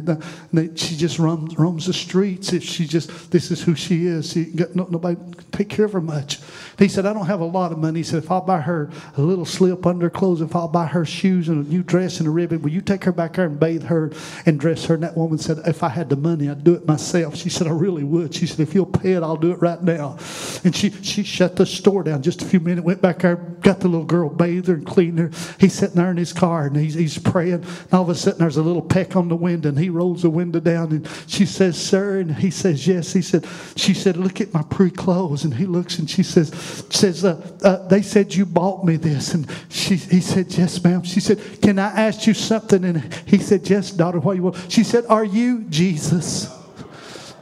[0.51, 2.51] They, she just roams, roams the streets.
[2.51, 4.31] If she just, this is who she is.
[4.31, 5.17] She got no, nobody
[5.51, 6.39] take care of her much.
[6.79, 7.99] He said, I don't have a lot of money.
[7.99, 11.05] He said, if I'll buy her a little slip under clothes, if I'll buy her
[11.05, 13.59] shoes and a new dress and a ribbon, will you take her back there and
[13.59, 14.11] bathe her
[14.45, 14.95] and dress her?
[14.95, 17.35] And that woman said, if I had the money, I'd do it myself.
[17.35, 18.33] She said, I really would.
[18.33, 20.17] She said, if you'll pay it, I'll do it right now.
[20.63, 23.79] And she, she shut the store down just a few minutes, went back there, got
[23.79, 25.29] the little girl, bathed her and cleaned her.
[25.59, 27.53] He's sitting there in his car and he's, he's praying.
[27.53, 30.21] And all of a sudden, there's a little peck on the window and he rolls
[30.23, 33.13] the window down and she says, sir, and he says, yes.
[33.13, 33.45] He said,
[33.75, 35.43] she said, look at my pre clothes.
[35.43, 36.49] And he looks and she says,
[36.89, 39.33] says, uh, uh, they said you bought me this.
[39.33, 41.03] And she, he said, yes, ma'am.
[41.03, 42.83] She said, can I ask you something?
[42.83, 44.71] And he said, yes, daughter, what you want?
[44.71, 46.49] She said, are you Jesus?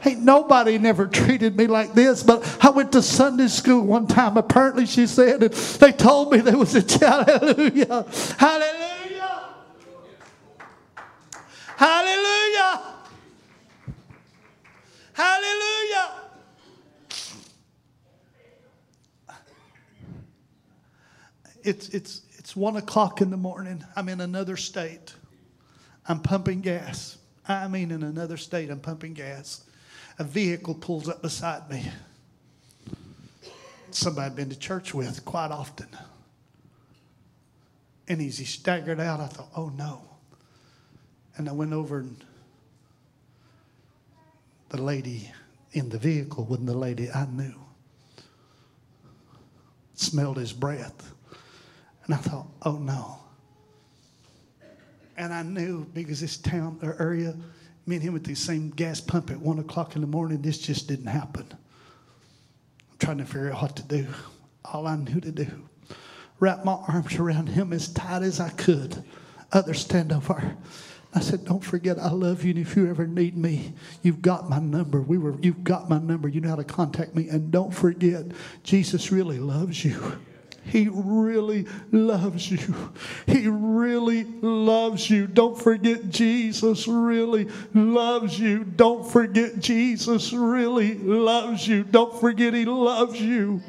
[0.04, 4.36] Ain't nobody never treated me like this, but I went to Sunday school one time.
[4.36, 7.26] Apparently, she said, and they told me there was a child.
[7.28, 8.06] Hallelujah.
[8.36, 8.91] Hallelujah.
[11.82, 12.80] Hallelujah.
[15.14, 16.10] Hallelujah.
[21.64, 23.84] It's, it's, it's one o'clock in the morning.
[23.96, 25.12] I'm in another state.
[26.06, 27.18] I'm pumping gas.
[27.48, 29.64] I mean, in another state, I'm pumping gas.
[30.20, 31.90] A vehicle pulls up beside me.
[33.90, 35.88] Somebody I've been to church with quite often.
[38.06, 40.11] And as he staggered out, I thought, oh no.
[41.36, 42.24] And I went over and
[44.68, 45.30] the lady
[45.72, 47.54] in the vehicle wasn't the lady I knew.
[49.94, 51.12] Smelled his breath.
[52.04, 53.18] And I thought, oh no.
[55.16, 57.34] And I knew because this town or area,
[57.86, 60.58] me and him at the same gas pump at one o'clock in the morning, this
[60.58, 61.46] just didn't happen.
[61.50, 64.06] I'm trying to figure out what to do.
[64.64, 65.46] All I knew to do.
[66.40, 69.04] Wrap my arms around him as tight as I could.
[69.52, 70.56] Others stand over.
[71.14, 74.48] I said, Don't forget I love you, and if you ever need me, you've got
[74.48, 75.00] my number.
[75.00, 76.28] We were you've got my number.
[76.28, 77.28] You know how to contact me.
[77.28, 78.24] And don't forget,
[78.62, 80.18] Jesus really loves you.
[80.64, 82.90] He really loves you.
[83.26, 85.26] He really loves you.
[85.26, 88.64] Don't forget, Jesus really loves you.
[88.64, 91.82] Don't forget, Jesus really loves you.
[91.84, 93.60] Don't forget, He loves you.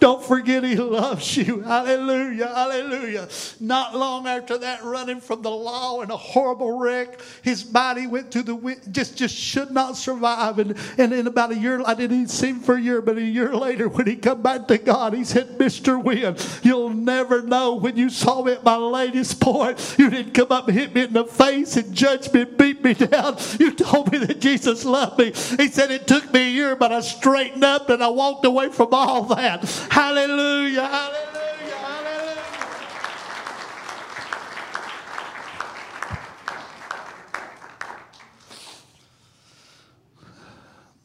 [0.00, 1.60] Don't forget, He loves you.
[1.60, 2.48] Hallelujah.
[2.48, 3.28] Hallelujah.
[3.60, 8.30] Not long after that, running from the law in a horrible wreck, his body went
[8.32, 10.58] to the wind, just just should not survive.
[10.58, 13.22] And, and in about a year, I didn't see him for a year, but a
[13.22, 16.02] year later, when he come back to God, he said, Mr.
[16.02, 19.96] Wynn, You'll never know when you saw me at my latest point.
[19.98, 22.82] You didn't come up and hit me in the face and judge me and beat
[22.82, 23.36] me down.
[23.58, 25.26] You told me that Jesus loved me.
[25.26, 28.70] He said it took me a year, but I straightened up and I walked away
[28.70, 29.64] from all that.
[29.90, 30.86] Hallelujah.
[30.86, 31.76] Hallelujah.
[31.76, 32.42] Hallelujah.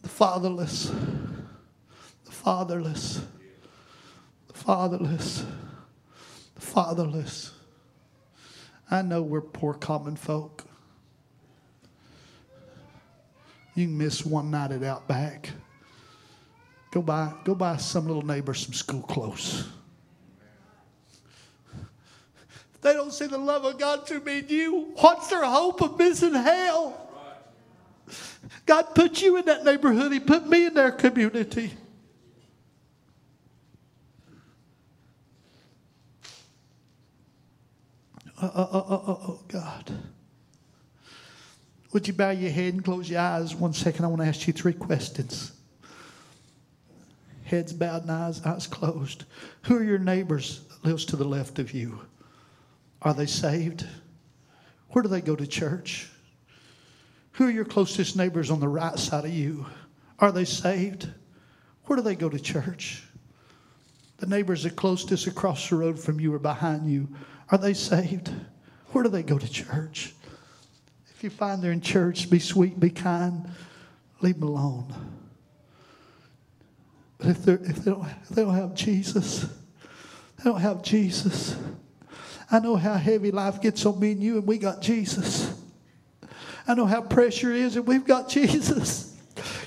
[0.01, 0.91] The fatherless.
[2.25, 3.21] The fatherless
[4.63, 5.45] fatherless.
[6.57, 7.51] Fatherless.
[8.89, 10.63] I know we're poor common folk.
[13.75, 15.49] You can miss one night at Outback.
[16.91, 19.67] Go buy, go buy some little neighbor some school clothes.
[22.75, 25.81] If they don't see the love of God through me and you, what's their hope
[25.81, 26.99] of missing hell?
[28.65, 30.13] God put you in that neighborhood.
[30.13, 31.73] He put me in their community.
[38.43, 39.93] Oh, oh, oh, oh, oh, God.
[41.93, 44.03] Would you bow your head and close your eyes one second?
[44.03, 45.53] I want to ask you three questions.
[47.45, 49.23] Heads bowed and eyes, eyes closed.
[49.61, 52.01] Who are your neighbors lives to the left of you?
[53.01, 53.87] Are they saved?
[54.89, 56.09] Where do they go to church?
[57.33, 59.67] Who are your closest neighbors on the right side of you?
[60.19, 61.09] Are they saved?
[61.85, 63.03] Where do they go to church?
[64.23, 67.09] The neighbors that closest across the road from you or behind you,
[67.49, 68.31] are they saved?
[68.93, 70.13] Where do they go to church?
[71.13, 73.49] If you find they're in church, be sweet, be kind,
[74.21, 74.93] leave them alone.
[77.17, 79.41] But if, if, they don't, if they don't have Jesus,
[80.37, 81.57] they don't have Jesus.
[82.49, 85.53] I know how heavy life gets on me and you, and we got Jesus.
[86.65, 89.12] I know how pressure is, and we've got Jesus.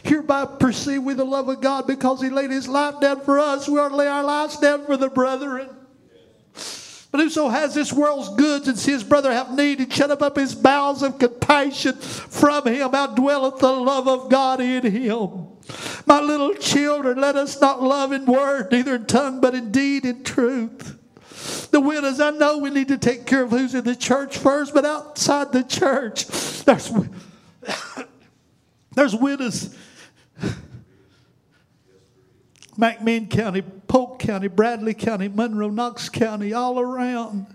[0.06, 3.68] Hereby perceive we the love of God because He laid His life down for us.
[3.68, 5.68] We ought to lay our lives down for the brethren.
[7.16, 10.36] But whoso has this world's goods and see his brother have need and shut up
[10.36, 15.46] his bowels of compassion from him, outdwelleth the love of God in him.
[16.04, 20.04] My little children, let us not love in word, neither in tongue, but in deed
[20.04, 20.98] and truth.
[21.70, 24.74] The widows, I know we need to take care of who's in the church first,
[24.74, 26.26] but outside the church,
[26.64, 26.92] there's,
[28.94, 29.74] there's widows.
[32.76, 37.46] McMinn County, Polk County, Bradley County, Monroe, Knox County, all around.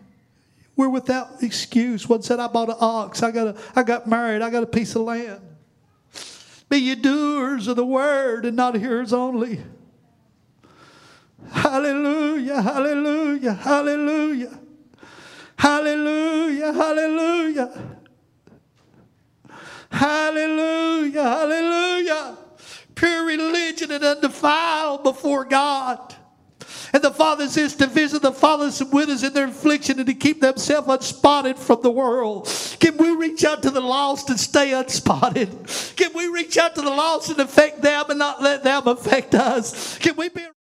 [0.76, 2.08] We're without excuse.
[2.08, 3.22] One said, I bought an ox.
[3.22, 4.42] I got, a, I got married.
[4.42, 5.42] I got a piece of land.
[6.70, 9.60] Be ye doers of the word and not hearers only.
[11.52, 14.60] Hallelujah, hallelujah, hallelujah.
[15.58, 17.98] Hallelujah, hallelujah.
[19.92, 22.38] Hallelujah, hallelujah.
[23.02, 26.14] Pure religion and undefiled before God.
[26.94, 30.14] And the Father says to visit the fathers and widows in their affliction and to
[30.14, 32.48] keep themselves unspotted from the world.
[32.80, 35.96] Can we reach out to the lost and stay unspotted?
[35.96, 39.34] Can we reach out to the lost and affect them and not let them affect
[39.34, 39.98] us?
[39.98, 40.46] Can we be